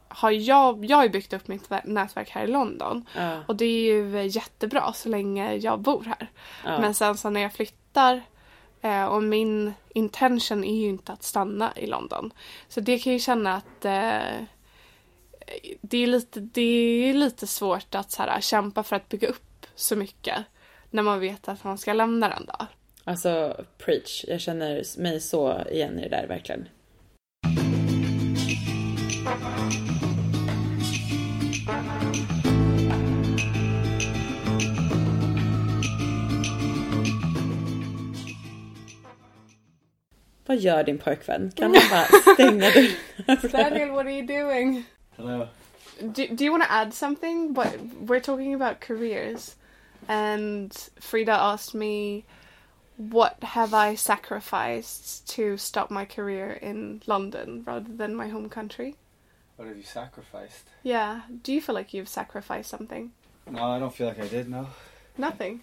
Har 0.10 0.32
jag, 0.32 0.86
jag 0.86 0.97
har 0.97 1.04
ju 1.04 1.10
byggt 1.10 1.34
upp 1.34 1.47
mitt 1.47 1.69
nätverk 1.84 2.30
här 2.30 2.43
i 2.43 2.47
London. 2.47 3.06
Ja. 3.15 3.39
Och 3.47 3.56
det 3.56 3.65
är 3.65 3.93
ju 3.93 4.28
jättebra 4.28 4.93
så 4.93 5.10
länge 5.10 5.56
jag 5.56 5.80
bor 5.80 6.04
här. 6.04 6.32
Ja. 6.65 6.80
Men 6.80 6.93
sen 6.93 7.17
så 7.17 7.30
när 7.30 7.41
jag 7.41 7.54
flyttar 7.54 8.21
eh, 8.81 9.05
och 9.05 9.23
min 9.23 9.73
intention 9.89 10.63
är 10.63 10.81
ju 10.81 10.87
inte 10.89 11.11
att 11.11 11.23
stanna 11.23 11.73
i 11.75 11.87
London. 11.87 12.33
Så 12.67 12.79
det 12.79 12.99
kan 12.99 13.11
jag 13.11 13.17
ju 13.17 13.23
känna 13.23 13.55
att 13.55 13.85
eh, 13.85 14.43
det, 15.81 15.97
är 15.97 16.07
lite, 16.07 16.39
det 16.39 16.61
är 17.09 17.13
lite 17.13 17.47
svårt 17.47 17.95
att 17.95 18.11
så 18.11 18.23
här, 18.23 18.41
kämpa 18.41 18.83
för 18.83 18.95
att 18.95 19.09
bygga 19.09 19.27
upp 19.27 19.65
så 19.75 19.95
mycket 19.95 20.37
när 20.89 21.03
man 21.03 21.19
vet 21.19 21.47
att 21.47 21.63
man 21.63 21.77
ska 21.77 21.93
lämna 21.93 22.29
den 22.29 22.45
dag. 22.45 22.65
Alltså 23.03 23.63
preach, 23.77 24.25
jag 24.27 24.41
känner 24.41 24.99
mig 25.01 25.21
så 25.21 25.61
igen 25.71 25.99
i 25.99 26.01
det 26.01 26.09
där 26.09 26.27
verkligen. 26.27 26.67
Vad 40.47 40.57
gör 40.57 40.83
din 40.83 40.97
pojkvän? 40.97 41.51
Kan 41.55 41.75
han 41.75 41.89
bara 41.89 42.33
stänga 42.33 42.69
dörren? 42.71 42.91
Daniel, 43.51 43.89
what 43.91 44.05
are 44.05 44.12
you 44.13 44.25
doing? 44.27 44.83
Hello. 45.17 45.47
Do, 45.99 46.27
do 46.36 46.43
you 46.45 46.51
want 46.51 46.63
to 46.63 46.71
add 46.71 46.93
something? 46.93 47.53
But 47.53 47.67
we're 48.07 48.19
talking 48.21 48.53
about 48.62 48.79
careers, 48.79 49.55
and 50.07 50.71
Frida 51.01 51.31
asked 51.33 51.73
me, 51.79 52.23
"What 52.97 53.43
have 53.43 53.73
I 53.73 53.95
sacrificed 53.95 55.36
to 55.36 55.57
stop 55.57 55.89
my 55.91 56.05
career 56.05 56.51
in 56.62 57.01
London 57.07 57.63
rather 57.67 57.97
than 57.97 58.15
my 58.15 58.27
home 58.29 58.49
country?" 58.49 58.95
What 59.57 59.67
have 59.67 59.77
you 59.77 59.83
sacrificed? 59.83 60.67
Yeah. 60.83 61.21
Do 61.43 61.51
you 61.51 61.62
feel 61.62 61.73
like 61.75 61.93
you've 61.97 62.07
sacrificed 62.10 62.69
something? 62.69 63.12
No, 63.49 63.63
I 63.75 63.79
don't 63.79 63.93
feel 63.93 64.07
like 64.07 64.19
I 64.23 64.27
did. 64.27 64.49
No, 64.49 64.67
Nothing. 65.17 65.62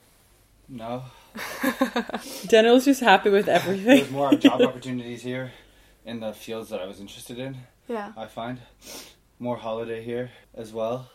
no. 0.68 1.02
Daniel's 2.46 2.84
just 2.84 3.00
happy 3.00 3.30
with 3.30 3.46
There's 3.46 3.62
everything. 3.62 4.12
more 4.12 4.34
job 4.34 4.60
opportunities 4.62 5.22
here 5.22 5.52
in 6.04 6.20
the 6.20 6.32
fields 6.32 6.70
that 6.70 6.80
I 6.80 6.86
was 6.86 7.00
interested 7.00 7.38
in. 7.38 7.56
Yeah. 7.88 8.12
I 8.16 8.26
find 8.26 8.60
more 9.38 9.56
holiday 9.56 10.02
here 10.02 10.30
as 10.54 10.72
well. 10.72 11.10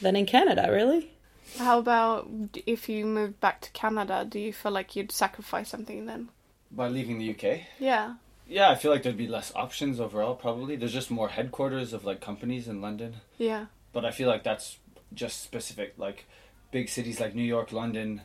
than 0.00 0.16
in 0.16 0.26
Canada, 0.26 0.68
really? 0.70 1.10
How 1.58 1.78
about 1.78 2.28
if 2.66 2.88
you 2.88 3.04
moved 3.04 3.40
back 3.40 3.60
to 3.62 3.70
Canada? 3.72 4.26
Do 4.28 4.38
you 4.38 4.52
feel 4.52 4.72
like 4.72 4.96
you'd 4.96 5.12
sacrifice 5.12 5.68
something 5.68 6.06
then? 6.06 6.28
By 6.70 6.88
leaving 6.88 7.18
the 7.18 7.30
UK, 7.30 7.60
Yeah. 7.78 8.14
yeah, 8.48 8.70
I 8.70 8.74
feel 8.74 8.90
like 8.90 9.02
there'd 9.02 9.16
be 9.16 9.28
less 9.28 9.52
options 9.54 10.00
overall. 10.00 10.34
Probably 10.34 10.76
there's 10.76 10.92
just 10.92 11.10
more 11.10 11.28
headquarters 11.28 11.92
of 11.92 12.04
like 12.04 12.20
companies 12.20 12.66
in 12.68 12.80
London, 12.80 13.16
Yeah. 13.38 13.66
but 13.92 14.04
I 14.04 14.10
feel 14.10 14.28
like 14.28 14.42
that's 14.44 14.78
just 15.14 15.42
specific. 15.42 15.94
Like 15.98 16.24
big 16.70 16.88
cities 16.88 17.20
like 17.20 17.34
New 17.34 17.42
York, 17.44 17.70
London, 17.72 18.22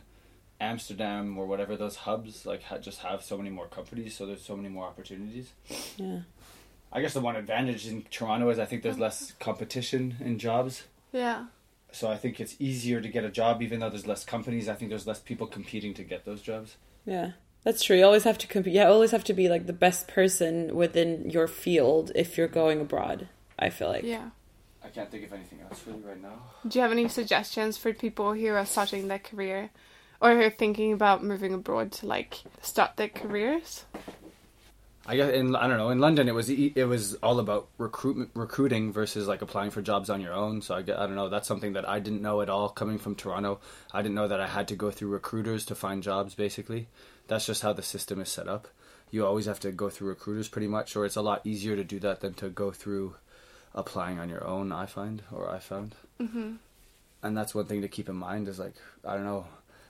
Amsterdam, 0.60 1.38
or 1.38 1.46
whatever 1.46 1.76
those 1.76 1.96
hubs 1.96 2.44
like 2.44 2.62
ha- 2.64 2.78
just 2.78 3.00
have 3.00 3.22
so 3.22 3.36
many 3.36 3.50
more 3.50 3.66
companies, 3.66 4.16
so 4.16 4.26
there's 4.26 4.42
so 4.42 4.56
many 4.56 4.68
more 4.68 4.86
opportunities. 4.86 5.52
Yeah. 5.96 6.20
I 6.92 7.00
guess 7.00 7.14
the 7.14 7.20
one 7.20 7.36
advantage 7.36 7.86
in 7.86 8.02
Toronto 8.10 8.48
is 8.50 8.58
I 8.58 8.64
think 8.64 8.82
there's 8.82 8.98
less 8.98 9.32
competition 9.38 10.16
in 10.20 10.38
jobs. 10.38 10.84
Yeah. 11.12 11.46
So 11.92 12.10
I 12.10 12.16
think 12.16 12.40
it's 12.40 12.56
easier 12.58 13.00
to 13.00 13.08
get 13.08 13.24
a 13.24 13.30
job 13.30 13.62
even 13.62 13.80
though 13.80 13.90
there's 13.90 14.06
less 14.06 14.24
companies. 14.24 14.68
I 14.68 14.74
think 14.74 14.90
there's 14.90 15.06
less 15.06 15.20
people 15.20 15.46
competing 15.46 15.94
to 15.94 16.02
get 16.02 16.24
those 16.24 16.42
jobs. 16.42 16.76
Yeah, 17.06 17.32
that's 17.62 17.82
true. 17.82 17.96
You 17.96 18.04
always 18.04 18.24
have 18.24 18.38
to 18.38 18.46
compete. 18.46 18.74
You 18.74 18.82
always 18.82 19.10
have 19.12 19.24
to 19.24 19.32
be 19.32 19.48
like 19.48 19.66
the 19.66 19.72
best 19.72 20.08
person 20.08 20.74
within 20.74 21.30
your 21.30 21.46
field 21.46 22.12
if 22.14 22.36
you're 22.36 22.48
going 22.48 22.80
abroad. 22.80 23.28
I 23.58 23.70
feel 23.70 23.88
like. 23.88 24.04
Yeah. 24.04 24.30
I 24.84 24.88
can't 24.88 25.10
think 25.10 25.24
of 25.24 25.32
anything 25.32 25.60
else 25.60 25.82
really 25.86 26.00
right 26.00 26.20
now. 26.20 26.40
Do 26.66 26.78
you 26.78 26.82
have 26.82 26.92
any 26.92 27.08
suggestions 27.08 27.76
for 27.76 27.92
people 27.92 28.32
who 28.32 28.46
are 28.48 28.64
starting 28.64 29.08
their 29.08 29.18
career 29.18 29.70
or 30.20 30.34
who 30.34 30.40
are 30.40 30.50
thinking 30.50 30.92
about 30.92 31.24
moving 31.24 31.54
abroad 31.54 31.92
to 31.92 32.06
like 32.06 32.38
start 32.62 32.96
their 32.96 33.08
careers? 33.08 33.84
I 35.08 35.16
guess 35.16 35.32
in 35.32 35.56
I 35.56 35.66
don't 35.66 35.78
know 35.78 35.88
in 35.88 36.00
London 36.00 36.28
it 36.28 36.34
was 36.34 36.50
it 36.50 36.86
was 36.86 37.14
all 37.16 37.40
about 37.40 37.68
recruitment 37.78 38.30
recruiting 38.34 38.92
versus 38.92 39.26
like 39.26 39.40
applying 39.40 39.70
for 39.70 39.80
jobs 39.80 40.10
on 40.10 40.20
your 40.20 40.34
own. 40.34 40.60
So 40.60 40.74
I 40.74 40.80
I 40.80 40.82
don't 40.82 41.14
know 41.14 41.30
that's 41.30 41.48
something 41.48 41.72
that 41.72 41.88
I 41.88 41.98
didn't 41.98 42.20
know 42.20 42.42
at 42.42 42.50
all 42.50 42.68
coming 42.68 42.98
from 42.98 43.14
Toronto. 43.14 43.58
I 43.92 44.02
didn't 44.02 44.16
know 44.16 44.28
that 44.28 44.40
I 44.40 44.46
had 44.46 44.68
to 44.68 44.76
go 44.76 44.90
through 44.90 45.08
recruiters 45.08 45.64
to 45.66 45.74
find 45.74 46.02
jobs. 46.02 46.34
Basically, 46.34 46.88
that's 47.26 47.46
just 47.46 47.62
how 47.62 47.72
the 47.72 47.82
system 47.82 48.20
is 48.20 48.28
set 48.28 48.48
up. 48.48 48.68
You 49.10 49.24
always 49.24 49.46
have 49.46 49.60
to 49.60 49.72
go 49.72 49.88
through 49.88 50.08
recruiters 50.08 50.48
pretty 50.48 50.68
much, 50.68 50.94
or 50.94 51.06
it's 51.06 51.16
a 51.16 51.22
lot 51.22 51.46
easier 51.46 51.74
to 51.74 51.84
do 51.84 51.98
that 52.00 52.20
than 52.20 52.34
to 52.34 52.50
go 52.50 52.70
through 52.70 53.14
applying 53.74 54.18
on 54.18 54.28
your 54.28 54.46
own. 54.46 54.72
I 54.72 54.84
find 54.84 55.22
or 55.32 55.48
I 55.48 55.58
found, 55.58 55.94
mm-hmm. 56.20 56.56
and 57.22 57.36
that's 57.36 57.54
one 57.54 57.64
thing 57.64 57.80
to 57.80 57.88
keep 57.88 58.10
in 58.10 58.16
mind 58.16 58.46
is 58.46 58.58
like 58.58 58.74
I 59.06 59.14
don't 59.14 59.24
know 59.24 59.46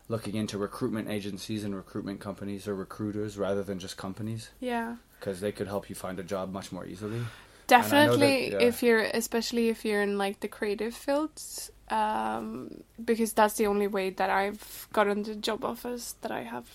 looking 0.09 0.35
into 0.37 0.57
recruitment 0.59 1.09
agencies 1.11 1.64
and 1.64 1.75
recruitment 1.75 2.18
companies 2.21 2.66
or 2.66 2.75
recruiters 2.75 3.37
rather 3.37 3.62
than 3.62 3.79
just 3.79 3.97
companies 3.97 4.51
Yeah. 4.61 4.97
because 5.21 5.40
they 5.40 5.53
could 5.53 5.66
help 5.66 5.88
you 5.90 5.94
find 5.94 6.18
a 6.18 6.23
job 6.23 6.51
much 6.53 6.73
more 6.73 6.87
easily. 6.87 7.21
Definitely 7.66 8.51
that- 8.51 8.61
yeah. 8.62 8.68
if 8.68 8.83
you're 8.83 9.03
especially 9.03 9.68
if 9.68 9.85
you're 9.85 10.01
in 10.03 10.16
like 10.16 10.40
the 10.40 10.49
creative 10.49 10.94
fields 10.94 11.71
um 11.90 12.83
because 13.05 13.33
that's 13.35 13.55
the 13.55 13.66
only 13.66 13.87
way 13.87 14.11
that 14.11 14.31
I've 14.31 14.88
gotten 14.92 15.23
the 15.23 15.35
job 15.35 15.64
offers 15.64 16.14
that 16.23 16.31
I 16.31 16.42
have 16.42 16.66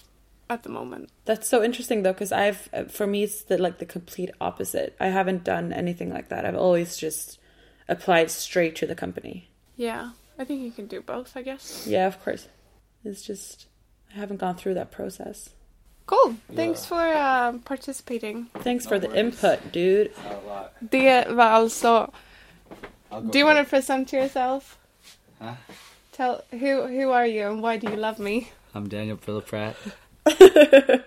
at 0.49 0.61
the 0.63 0.69
moment. 0.69 1.09
That's 1.25 1.47
so 1.49 1.63
interesting 1.63 2.03
though, 2.03 2.13
because 2.13 2.31
I've 2.31 2.69
uh, 2.73 2.83
for 2.85 3.07
me 3.07 3.23
it's 3.23 3.41
the 3.43 3.57
like 3.57 3.79
the 3.79 3.85
complete 3.85 4.29
opposite. 4.39 4.95
I 4.99 5.07
haven't 5.07 5.43
done 5.43 5.73
anything 5.73 6.11
like 6.13 6.29
that. 6.29 6.45
I've 6.45 6.55
always 6.55 6.97
just 6.97 7.39
applied 7.89 8.29
straight 8.29 8.75
to 8.77 8.85
the 8.85 8.95
company. 8.95 9.49
Yeah. 9.75 10.11
I 10.37 10.43
think 10.45 10.61
you 10.61 10.71
can 10.71 10.87
do 10.87 11.01
both, 11.01 11.35
I 11.37 11.41
guess. 11.43 11.85
Yeah, 11.87 12.07
of 12.07 12.23
course. 12.23 12.47
It's 13.03 13.21
just 13.21 13.67
I 14.15 14.19
haven't 14.19 14.37
gone 14.37 14.55
through 14.55 14.75
that 14.75 14.91
process. 14.91 15.49
Cool. 16.05 16.35
Thanks 16.53 16.85
for 16.85 16.99
uh, 17.01 17.53
participating. 17.65 18.47
Thanks 18.59 18.85
for 18.85 18.99
the 18.99 19.13
input, 19.17 19.71
dude. 19.71 20.11
Not 20.23 20.33
a 20.43 20.47
lot. 20.47 20.73
Det 20.91 21.25
var 21.29 21.49
alltså 21.51 22.11
Do 23.31 23.37
you 23.39 23.45
for 23.45 23.45
want 23.45 23.59
it. 23.59 23.63
to 23.63 23.69
present 23.69 24.11
yourself? 24.13 24.77
Huh? 25.41 25.55
Tell 26.11 26.41
who 26.51 26.87
who 26.87 27.11
are 27.11 27.27
you 27.27 27.47
and 27.49 27.61
why 27.63 27.77
do 27.77 27.87
you 27.89 27.95
love 27.95 28.19
me? 28.19 28.51
I'm 28.75 28.87
Daniel 28.89 29.17
Philip 29.17 29.45
Pratt. 29.47 29.75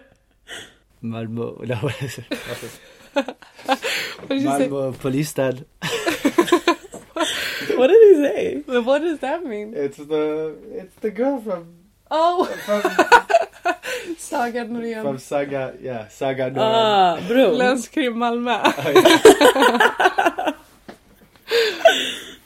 Malmo, 1.02 1.62
no, 1.64 1.74
what 1.80 2.02
is 2.02 2.18
it? 2.18 2.24
What 3.12 4.28
did 4.28 4.42
you 4.42 4.50
say? 4.50 4.68
Malmo 4.68 4.92
Polistad. 4.92 5.64
What 7.76 7.88
did 7.88 8.02
he 8.08 8.14
say? 8.22 8.62
What 8.80 9.00
does 9.00 9.18
that 9.20 9.44
mean? 9.44 9.74
It's 9.74 9.98
the 9.98 10.56
it's 10.72 10.94
the 10.96 11.10
girl 11.10 11.40
from 11.40 11.74
Oh, 12.10 12.46
Saga 14.18 14.64
Norén. 14.64 15.02
from 15.02 15.18
Saga 15.18 15.72
yeah 15.82 16.08
Saga 16.08 16.50
Norén. 16.50 16.58
Ah, 16.58 17.18
bro. 17.28 17.52
Länskrim 17.52 18.18
Malmö. 18.18 18.58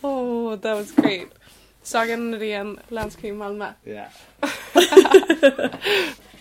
oh, 0.03 0.57
that 0.57 0.77
was 0.77 0.93
great. 0.93 1.29
Saga 1.83 2.17
Norén, 2.17 2.79
Länskrim 2.89 3.37
Malmö. 3.37 3.67
Yeah. 3.85 4.09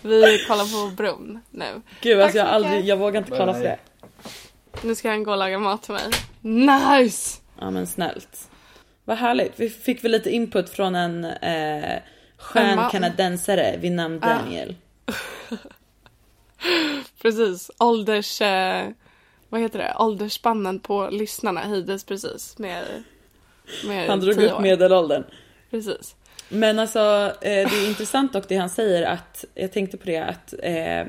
Vi 0.02 0.44
kollar 0.48 0.64
på 0.64 0.90
bron 0.96 1.40
nu. 1.50 1.82
Gud 2.00 2.20
alltså 2.20 2.38
jag, 2.38 2.48
aldrig, 2.48 2.84
jag 2.84 2.96
vågar 2.96 3.18
inte 3.20 3.30
kolla 3.30 3.52
på 3.52 3.58
det. 3.58 3.78
Nu 4.82 4.94
ska 4.94 5.10
han 5.10 5.22
gå 5.22 5.30
och 5.30 5.38
laga 5.38 5.58
mat 5.58 5.82
till 5.82 5.94
mig. 5.94 6.04
Nice! 6.40 7.40
Ja 7.60 7.70
men 7.70 7.86
snällt. 7.86 8.50
Vad 9.04 9.18
härligt. 9.18 9.52
Vi 9.56 9.70
fick 9.70 10.04
väl 10.04 10.12
lite 10.12 10.30
input 10.30 10.70
från 10.70 10.94
en 10.94 11.24
eh, 11.24 11.98
skön 12.40 12.76
man. 12.76 12.90
kanadensare 12.90 13.76
vid 13.76 13.92
namn 13.92 14.20
Daniel. 14.20 14.76
Precis. 17.22 17.70
Ålders... 17.78 18.40
Eh, 18.40 18.88
vad 19.48 19.60
heter 19.60 19.78
det? 19.78 19.94
Åldersspannen 19.98 20.80
på 20.80 21.08
lyssnarna 21.12 21.60
höjdes 21.60 22.04
precis 22.04 22.58
med... 22.58 22.84
med 23.86 24.08
Han 24.08 24.20
drog 24.20 24.34
10 24.34 24.48
upp 24.48 24.54
år. 24.54 24.60
medelåldern. 24.60 25.24
Precis. 25.70 26.16
Men 26.48 26.78
alltså 26.78 27.32
eh, 27.40 27.70
det 27.70 27.76
är 27.76 27.88
intressant 27.88 28.34
och 28.34 28.44
det 28.48 28.56
han 28.56 28.70
säger 28.70 29.02
att 29.02 29.44
jag 29.54 29.72
tänkte 29.72 29.96
på 29.96 30.06
det 30.06 30.18
att 30.18 30.52
eh, 30.52 31.04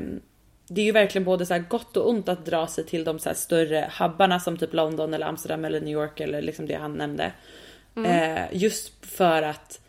det 0.67 0.81
är 0.81 0.85
ju 0.85 0.91
verkligen 0.91 1.25
både 1.25 1.45
så 1.45 1.53
här 1.53 1.63
gott 1.69 1.97
och 1.97 2.09
ont 2.09 2.29
att 2.29 2.45
dra 2.45 2.67
sig 2.67 2.85
till 2.85 3.03
de 3.03 3.19
så 3.19 3.33
större 3.33 3.91
hubbarna 3.99 4.39
som 4.39 4.57
typ 4.57 4.73
London 4.73 5.13
eller 5.13 5.25
Amsterdam 5.25 5.65
eller 5.65 5.81
New 5.81 5.93
York 5.93 6.19
eller 6.19 6.41
liksom 6.41 6.65
det 6.65 6.75
han 6.75 6.93
nämnde. 6.93 7.31
Eh, 8.05 8.43
just 8.51 9.05
för 9.05 9.41
att 9.41 9.80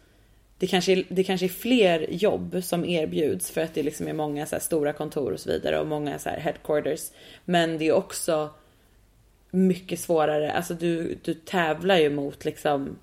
det 0.62 0.68
kanske, 0.68 0.92
är, 0.92 1.04
det 1.08 1.24
kanske 1.24 1.46
är 1.46 1.48
fler 1.48 2.06
jobb 2.10 2.60
som 2.62 2.84
erbjuds 2.84 3.50
för 3.50 3.60
att 3.60 3.74
det 3.74 3.82
liksom 3.82 4.08
är 4.08 4.12
många 4.12 4.46
så 4.46 4.60
stora 4.60 4.92
kontor 4.92 5.32
och 5.32 5.40
så 5.40 5.48
vidare 5.48 5.80
och 5.80 5.86
många 5.86 6.18
så 6.18 6.28
här 6.28 6.40
headquarters. 6.40 7.10
Men 7.44 7.78
det 7.78 7.88
är 7.88 7.92
också 7.92 8.50
mycket 9.50 10.00
svårare. 10.00 10.52
Alltså 10.52 10.74
du, 10.74 11.18
du 11.22 11.34
tävlar 11.34 11.96
ju 11.96 12.10
mot 12.10 12.44
liksom 12.44 12.98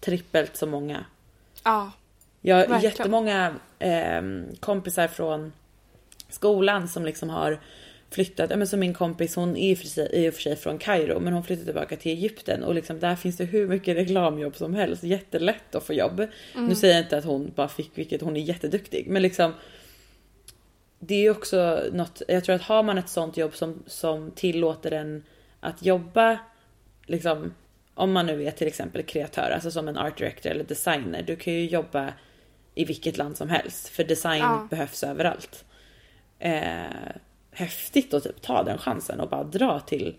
trippelt 0.00 0.56
så 0.56 0.66
många. 0.66 1.04
Ja. 1.64 1.92
Jag 2.40 2.56
har 2.56 2.60
Verkligen. 2.60 2.82
jättemånga 2.82 3.54
eh, 3.78 4.22
kompisar 4.60 5.08
från 5.08 5.52
skolan 6.28 6.88
som 6.88 7.04
liksom 7.04 7.30
har 7.30 7.60
flyttat, 8.14 8.50
men 8.50 8.66
som 8.66 8.80
min 8.80 8.94
kompis 8.94 9.36
hon 9.36 9.56
är 9.56 9.70
i 10.14 10.28
och 10.28 10.34
för 10.34 10.40
sig, 10.40 10.56
från 10.56 10.78
Kairo 10.78 11.20
men 11.20 11.32
hon 11.32 11.44
flyttade 11.44 11.64
tillbaka 11.64 11.96
till 11.96 12.12
Egypten 12.12 12.64
och 12.64 12.74
liksom 12.74 13.00
där 13.00 13.16
finns 13.16 13.36
det 13.36 13.44
hur 13.44 13.68
mycket 13.68 13.96
reklamjobb 13.96 14.56
som 14.56 14.74
helst. 14.74 15.02
Jättelätt 15.02 15.74
att 15.74 15.84
få 15.84 15.92
jobb. 15.92 16.26
Nu 16.54 16.74
säger 16.74 16.94
jag 16.94 17.04
inte 17.04 17.18
att 17.18 17.24
hon 17.24 17.52
bara 17.54 17.68
fick 17.68 17.90
vilket, 17.94 18.20
hon 18.20 18.36
är 18.36 18.40
jätteduktig 18.40 19.06
men 19.08 19.22
liksom 19.22 19.52
det 20.98 21.14
är 21.26 21.30
också 21.30 21.82
något, 21.92 22.22
jag 22.28 22.44
tror 22.44 22.54
att 22.56 22.62
har 22.62 22.82
man 22.82 22.98
ett 22.98 23.08
sånt 23.08 23.36
jobb 23.36 23.54
som, 23.56 23.82
som 23.86 24.30
tillåter 24.30 24.90
en 24.92 25.22
att 25.60 25.86
jobba 25.86 26.38
liksom 27.06 27.54
om 27.94 28.12
man 28.12 28.26
nu 28.26 28.44
är 28.44 28.50
till 28.50 28.66
exempel 28.66 29.02
kreatör, 29.02 29.50
alltså 29.54 29.70
som 29.70 29.88
en 29.88 29.98
art 29.98 30.18
director 30.18 30.50
eller 30.50 30.64
designer, 30.64 31.22
du 31.22 31.36
kan 31.36 31.52
ju 31.52 31.66
jobba 31.66 32.12
i 32.74 32.84
vilket 32.84 33.16
land 33.16 33.36
som 33.36 33.48
helst 33.48 33.88
för 33.88 34.04
design 34.04 34.40
Ja. 34.40 34.66
behövs 34.70 35.02
överallt. 35.04 35.64
Eh, 36.38 36.84
häftigt 37.54 38.14
att 38.14 38.22
typ 38.22 38.42
ta 38.42 38.62
den 38.62 38.78
chansen 38.78 39.20
och 39.20 39.28
bara 39.28 39.44
dra 39.44 39.80
till 39.80 40.16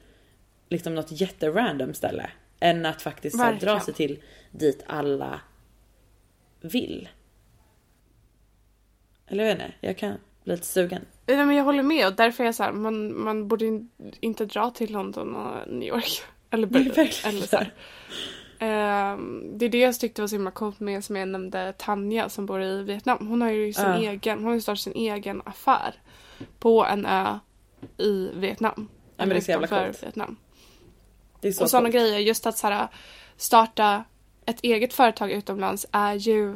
liksom 0.70 0.96
något 0.96 1.22
jätterandom 1.22 1.94
ställe 1.94 2.30
än 2.60 2.86
att 2.86 3.02
faktiskt 3.02 3.38
här, 3.38 3.54
dra 3.54 3.80
sig 3.80 3.94
till 3.94 4.20
dit 4.52 4.84
alla 4.88 5.42
vill. 6.62 7.10
Eller 9.28 9.44
jag 9.44 9.56
vet 9.56 9.66
inte, 9.66 9.78
jag 9.82 9.98
kan 9.98 10.18
bli 10.44 10.56
lite 10.56 10.68
sugen. 10.68 11.06
Nej, 11.26 11.46
men 11.46 11.56
jag 11.56 11.64
håller 11.64 11.84
med 11.84 12.08
och 12.08 12.14
därför 12.14 12.44
är 12.44 12.48
jag 12.48 12.56
så 12.56 12.64
här, 12.64 12.72
man, 12.72 13.20
man 13.24 13.48
borde 13.48 13.66
in, 13.66 13.90
inte 14.20 14.46
dra 14.46 14.70
till 14.70 14.92
London 14.92 15.36
och 15.36 15.68
New 15.68 15.88
York. 15.90 16.22
Eller 16.50 16.68
Berlin. 16.68 16.92
eller 17.26 17.48
så 17.48 17.58
här. 17.58 17.74
Ehm, 18.60 19.58
det 19.58 19.66
är 19.66 19.70
det 19.70 19.80
jag 19.80 20.00
tyckte 20.00 20.22
var 20.22 20.28
så 20.28 20.36
himla 20.36 20.52
coolt 20.52 20.80
med 20.80 21.04
som 21.04 21.16
jag 21.16 21.28
nämnde 21.28 21.74
Tanja 21.78 22.30
som 22.30 22.46
bor 22.46 22.62
i 22.64 22.84
Vietnam. 22.84 23.28
Hon 23.28 23.42
har 23.42 23.50
ju 23.50 23.74
sin 23.74 23.84
Ja. 23.86 23.96
egen, 23.98 24.44
hon 24.44 24.54
har 24.54 24.60
startat 24.60 24.80
sin 24.80 24.94
egen 24.96 25.42
affär 25.46 25.96
på 26.60 26.86
en 26.86 27.06
ö 27.06 27.40
i 27.98 28.30
Vietnam. 28.36 28.88
men 29.18 29.30
det 29.30 29.36
är 29.36 29.42
så 29.42 29.52
jävla 29.52 29.68
coolt. 29.68 30.04
Vietnam. 30.04 30.36
Det 31.42 31.48
är 31.48 31.52
så 31.52 31.64
och 31.64 31.70
sådana 31.70 31.90
grejer, 31.90 32.20
just 32.20 32.46
att 32.46 32.58
så 32.58 32.68
här, 32.68 32.88
starta 33.38 34.04
ett 34.46 34.60
eget 34.62 34.94
företag 34.94 35.32
utomlands 35.32 35.86
är 35.92 36.14
ju 36.14 36.56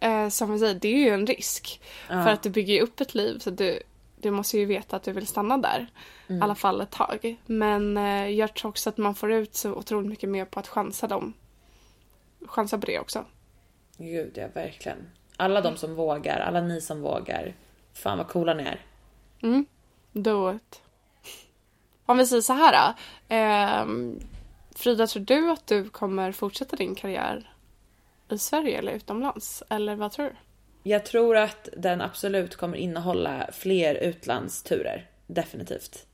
eh, 0.00 0.28
som 0.28 0.52
vi 0.52 0.58
säger, 0.58 0.74
det 0.74 0.88
är 0.88 0.98
ju 0.98 1.08
en 1.08 1.26
risk. 1.26 1.80
Ja. 2.08 2.24
För 2.24 2.30
att 2.30 2.42
du 2.42 2.50
bygger 2.50 2.82
upp 2.82 3.00
ett 3.00 3.14
liv 3.14 3.38
så 3.38 3.50
du, 3.50 3.82
du 4.22 4.30
måste 4.30 4.58
ju 4.58 4.64
veta 4.64 4.96
att 4.96 5.02
du 5.02 5.12
vill 5.12 5.26
stanna 5.26 5.58
där. 5.58 5.86
Mm. 6.28 6.40
I 6.40 6.44
alla 6.44 6.54
fall 6.54 6.80
ett 6.80 6.90
tag. 6.90 7.36
Men 7.46 7.96
eh, 7.96 8.28
jag 8.28 8.54
tror 8.54 8.68
också 8.68 8.88
att 8.88 8.96
man 8.96 9.14
får 9.14 9.32
ut 9.32 9.54
så 9.54 9.72
otroligt 9.72 10.10
mycket 10.10 10.28
mer 10.28 10.44
på 10.44 10.60
att 10.60 10.68
chansa 10.68 11.06
dem. 11.06 11.32
Chansa 12.46 12.78
på 12.78 12.86
det 12.86 12.98
också. 12.98 13.24
Gud 13.96 14.32
ja, 14.34 14.46
verkligen. 14.54 15.10
Alla 15.36 15.60
de 15.60 15.76
som 15.76 15.94
vågar, 15.94 16.40
alla 16.40 16.60
ni 16.60 16.80
som 16.80 17.00
vågar. 17.00 17.54
Fan 17.94 18.18
vad 18.18 18.28
coola 18.28 18.54
ni 18.54 18.62
är. 18.62 18.80
Mm. 19.42 19.66
Do 20.12 20.54
it. 20.54 20.82
Om 22.06 22.18
vi 22.18 22.26
säger 22.26 22.42
så 22.42 22.52
här. 22.52 22.94
ehm, 23.28 24.20
Frida, 24.74 25.06
tror 25.06 25.24
du 25.24 25.50
att 25.50 25.66
du 25.66 25.88
kommer 25.88 26.32
fortsätta 26.32 26.76
din 26.76 26.94
karriär 26.94 27.52
i 28.28 28.38
Sverige 28.38 28.78
eller 28.78 28.92
utomlands? 28.92 29.62
Eller 29.68 29.96
vad 29.96 30.12
tror 30.12 30.26
du? 30.26 30.36
Jag 30.82 31.04
tror 31.04 31.36
att 31.36 31.68
den 31.76 32.00
absolut 32.00 32.56
kommer 32.56 32.76
innehålla 32.76 33.50
fler 33.52 33.94
utlandsturer. 33.94 35.06
Definitivt. 35.26 36.06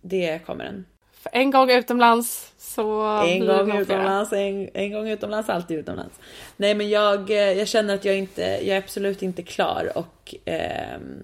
Det 0.00 0.46
kommer 0.46 0.64
den. 0.64 0.84
För 1.12 1.30
en 1.32 1.50
gång 1.50 1.70
utomlands 1.70 2.52
så 2.58 3.16
En 3.22 3.46
gång 3.46 3.78
utomlands, 3.78 4.32
en, 4.32 4.68
en 4.74 4.92
gång 4.92 5.08
utomlands, 5.08 5.48
alltid 5.48 5.78
utomlands. 5.78 6.20
Nej 6.56 6.74
men 6.74 6.88
jag, 6.90 7.30
eh, 7.30 7.36
jag 7.36 7.68
känner 7.68 7.94
att 7.94 8.04
jag 8.04 8.18
inte, 8.18 8.42
jag 8.42 8.68
är 8.68 8.78
absolut 8.78 9.22
inte 9.22 9.42
klar 9.42 9.92
och 9.94 10.34
ehm, 10.44 11.22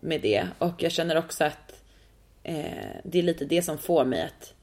med 0.00 0.20
det. 0.20 0.46
Och 0.58 0.82
jag 0.82 0.92
känner 0.92 1.18
också 1.18 1.44
att 1.44 1.82
eh, 2.42 2.96
det 3.04 3.18
är 3.18 3.22
lite 3.22 3.44
det 3.44 3.62
som 3.62 3.78
får 3.78 4.04
mig 4.04 4.22
att 4.22 4.54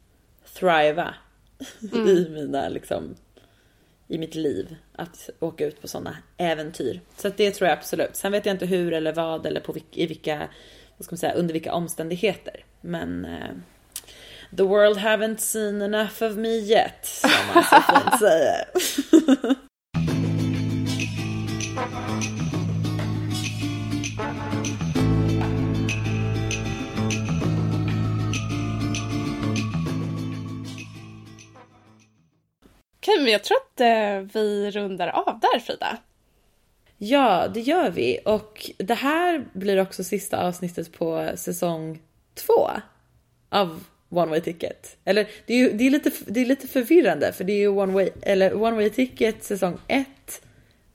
thriva 0.54 1.14
i 2.08 2.30
mina 2.30 2.70
liksom 2.70 3.16
i 4.08 4.18
mitt 4.18 4.36
liv 4.36 4.76
att 4.96 5.30
åka 5.40 5.66
ut 5.66 5.82
på 5.82 5.88
sådana 5.88 6.18
äventyr. 6.38 7.02
Så 7.18 7.28
att 7.28 7.38
det 7.38 7.52
tror 7.52 7.70
jag 7.70 7.78
absolut. 7.78 8.16
Sen 8.16 8.32
vet 8.32 8.46
jag 8.46 8.54
inte 8.54 8.66
hur 8.66 8.94
eller 8.94 9.14
vad 9.14 9.46
eller 9.46 9.62
på 9.62 9.72
vilka, 9.74 10.00
i 10.00 10.06
vilka, 10.06 10.50
vad 10.98 11.06
ska 11.06 11.14
man 11.14 11.18
säga, 11.18 11.34
under 11.34 11.54
vilka 11.54 11.74
omständigheter. 11.74 12.66
Men 12.82 13.26
eh, 13.26 13.50
the 14.58 14.64
world 14.64 14.98
haven't 14.98 15.38
seen 15.38 15.82
enough 15.82 16.24
of 16.24 16.36
me 16.36 16.50
yet, 16.50 17.06
som 17.06 17.30
man 17.54 17.64
så 17.64 17.82
fint 17.82 18.20
säger. 18.20 18.66
men 33.26 33.32
jag 33.32 33.44
tror 33.44 33.58
att 33.58 33.82
eh, 33.82 34.42
vi 34.42 34.72
rundar 34.72 35.08
av 35.08 35.40
där 35.40 35.60
Frida. 35.60 35.98
Ja, 36.98 37.48
det 37.48 37.60
gör 37.60 37.90
vi. 37.90 38.20
Och 38.26 38.72
det 38.78 38.94
här 38.94 39.46
blir 39.54 39.82
också 39.82 40.04
sista 40.04 40.48
avsnittet 40.48 40.94
på 40.94 41.32
säsong 41.36 42.00
två 42.34 42.70
av 43.50 43.84
One 44.10 44.30
Way 44.30 44.42
Ticket. 44.42 44.98
Eller 45.06 45.28
det 45.46 45.54
är, 45.54 45.58
ju, 45.58 45.72
det 45.72 45.88
är, 45.88 45.90
lite, 45.90 46.12
det 46.28 46.40
är 46.40 46.46
lite 46.46 46.68
förvirrande 46.68 47.34
för 47.34 47.44
det 47.44 47.54
är 47.54 47.58
ju 47.58 47.68
One 47.68 47.94
Way, 47.94 48.10
eller 48.22 48.64
One 48.64 48.76
Way 48.76 48.90
Ticket 48.90 49.44
säsong 49.44 49.78
ett. 49.88 50.42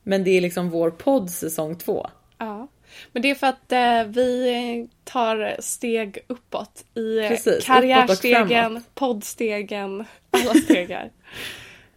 Men 0.03 0.23
det 0.23 0.31
är 0.31 0.41
liksom 0.41 0.69
vår 0.69 0.91
podd 0.91 1.29
säsong 1.29 1.75
två. 1.77 2.09
Ja. 2.37 2.67
Men 3.11 3.21
det 3.21 3.29
är 3.29 3.35
för 3.35 3.47
att 3.47 3.71
eh, 3.71 4.03
vi 4.03 4.87
tar 5.03 5.55
steg 5.59 6.19
uppåt 6.27 6.85
i 6.95 7.27
Precis, 7.27 7.47
uppåt 7.47 7.65
karriärstegen, 7.65 8.47
framåt. 8.47 8.95
poddstegen, 8.95 10.05
alla 10.31 10.53
stegar. 10.53 11.11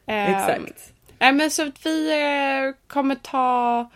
Ehm, 0.06 0.34
Exakt. 0.34 0.92
Nej 1.18 1.32
men 1.32 1.50
så 1.50 1.70
vi 1.84 2.12
eh, 2.12 2.74
kommer 2.86 3.14
ta... 3.14 3.90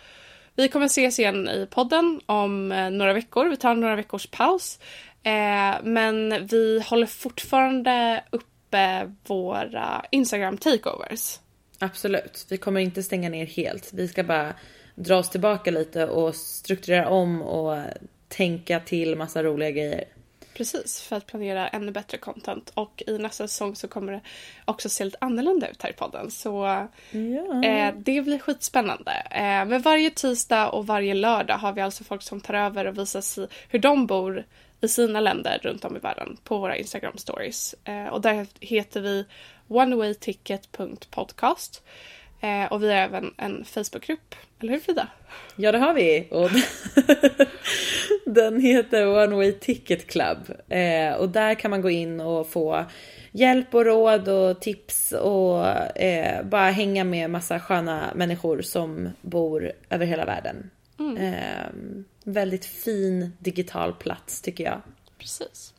Vi 0.57 0.69
kommer 0.69 0.87
ses 0.87 1.19
igen 1.19 1.49
i 1.49 1.67
podden 1.71 2.21
om 2.27 2.73
eh, 2.73 2.91
några 2.91 3.13
veckor. 3.13 3.49
Vi 3.49 3.57
tar 3.57 3.75
några 3.75 3.97
veckors 3.97 4.27
paus. 4.27 4.79
Eh, 5.23 5.83
men 5.83 6.47
vi 6.47 6.83
håller 6.87 7.07
fortfarande 7.07 8.25
uppe 8.31 9.13
våra 9.27 10.05
Instagram 10.11 10.59
takeovers. 10.59 11.39
Absolut. 11.79 12.47
Vi 12.49 12.57
kommer 12.57 12.81
inte 12.81 13.03
stänga 13.03 13.29
ner 13.29 13.47
helt. 13.47 13.91
Vi 13.93 14.09
ska 14.09 14.23
bara 14.25 14.55
dra 14.95 15.17
oss 15.17 15.31
tillbaka 15.31 15.71
lite 15.71 16.07
och 16.07 16.35
strukturera 16.35 17.09
om 17.09 17.43
och 17.43 17.79
tänka 18.29 18.81
till 18.81 19.17
massa 19.17 19.43
roliga 19.43 19.71
grejer. 19.71 20.05
Precis, 20.59 21.01
för 21.01 21.17
att 21.17 21.27
planera 21.27 21.69
ännu 21.69 21.93
bättre 21.93 22.19
content. 22.19 22.71
Och 22.75 23.03
i 23.07 23.19
nästa 23.19 23.49
säsong 23.49 23.77
så 23.77 23.89
kommer 23.89 24.13
det 24.13 24.21
också 24.65 24.89
se 24.89 25.05
lite 25.05 25.19
annorlunda 25.21 25.69
ut 25.69 25.83
här 25.83 25.91
i 25.91 25.93
podden. 25.93 26.31
Så 26.31 26.67
eh, 26.67 26.85
det 27.97 28.23
blir 28.23 28.39
skitspännande. 28.39 29.13
Eh, 29.31 29.65
men 29.65 29.83
varje 29.83 30.11
tisdag 30.11 30.69
och 30.69 30.87
varje 30.87 31.15
lördag 31.15 31.59
har 31.59 31.73
vi 31.73 31.81
alltså 31.81 32.05
folk 32.05 32.23
som 32.23 32.41
tar 32.41 32.55
över 32.55 32.85
och 32.85 32.99
visar 32.99 33.21
sig 33.21 33.49
hur 33.69 33.79
de 33.79 34.07
bor 34.07 34.45
i 34.81 34.89
sina 34.89 35.21
länder 35.21 35.59
runt 35.63 35.85
om 35.85 35.97
i 35.97 35.99
världen 35.99 36.37
på 36.45 36.59
våra 36.59 36.77
Instagram 36.77 37.17
stories. 37.17 37.75
Eh, 37.85 38.07
och 38.07 38.21
där 38.21 38.47
heter 38.61 39.01
vi 39.01 39.27
onewayticket.podcast. 39.69 41.83
Eh, 41.85 41.91
och 42.71 42.83
vi 42.83 42.89
har 42.89 42.97
även 42.97 43.35
en 43.37 43.65
Facebookgrupp. 43.65 44.35
Eller 44.61 44.73
hur 44.73 44.81
Frida? 44.81 45.09
Ja 45.57 45.73
det 45.73 45.79
har 45.79 45.95
vi. 45.95 46.29
Och 46.31 46.51
den 48.35 48.61
heter 48.61 49.07
One 49.07 49.37
Way 49.37 49.53
Ticket 49.53 50.07
Club. 50.07 50.39
Eh, 50.69 51.15
och 51.15 51.29
där 51.29 51.55
kan 51.55 51.71
man 51.71 51.83
gå 51.83 51.91
in 51.91 52.21
och 52.21 52.51
få 52.51 52.85
hjälp 53.33 53.75
och 53.75 53.85
råd 53.85 54.29
och 54.29 54.61
tips 54.61 55.13
och 55.13 55.67
eh, 55.97 56.45
bara 56.45 56.71
hänga 56.71 57.05
med 57.05 57.31
massa 57.31 57.61
sköna 57.61 58.13
människor 58.15 58.63
som 58.63 59.09
bor 59.21 59.73
över 59.91 60.07
hela 60.07 60.25
världen. 60.25 60.71
Eh, 61.19 61.67
väldigt 62.25 62.65
fin 62.65 63.33
digital 63.39 63.93
plats 63.93 64.43
tycker 64.43 64.65
jag. 64.65 64.81
Precis. 65.19 65.75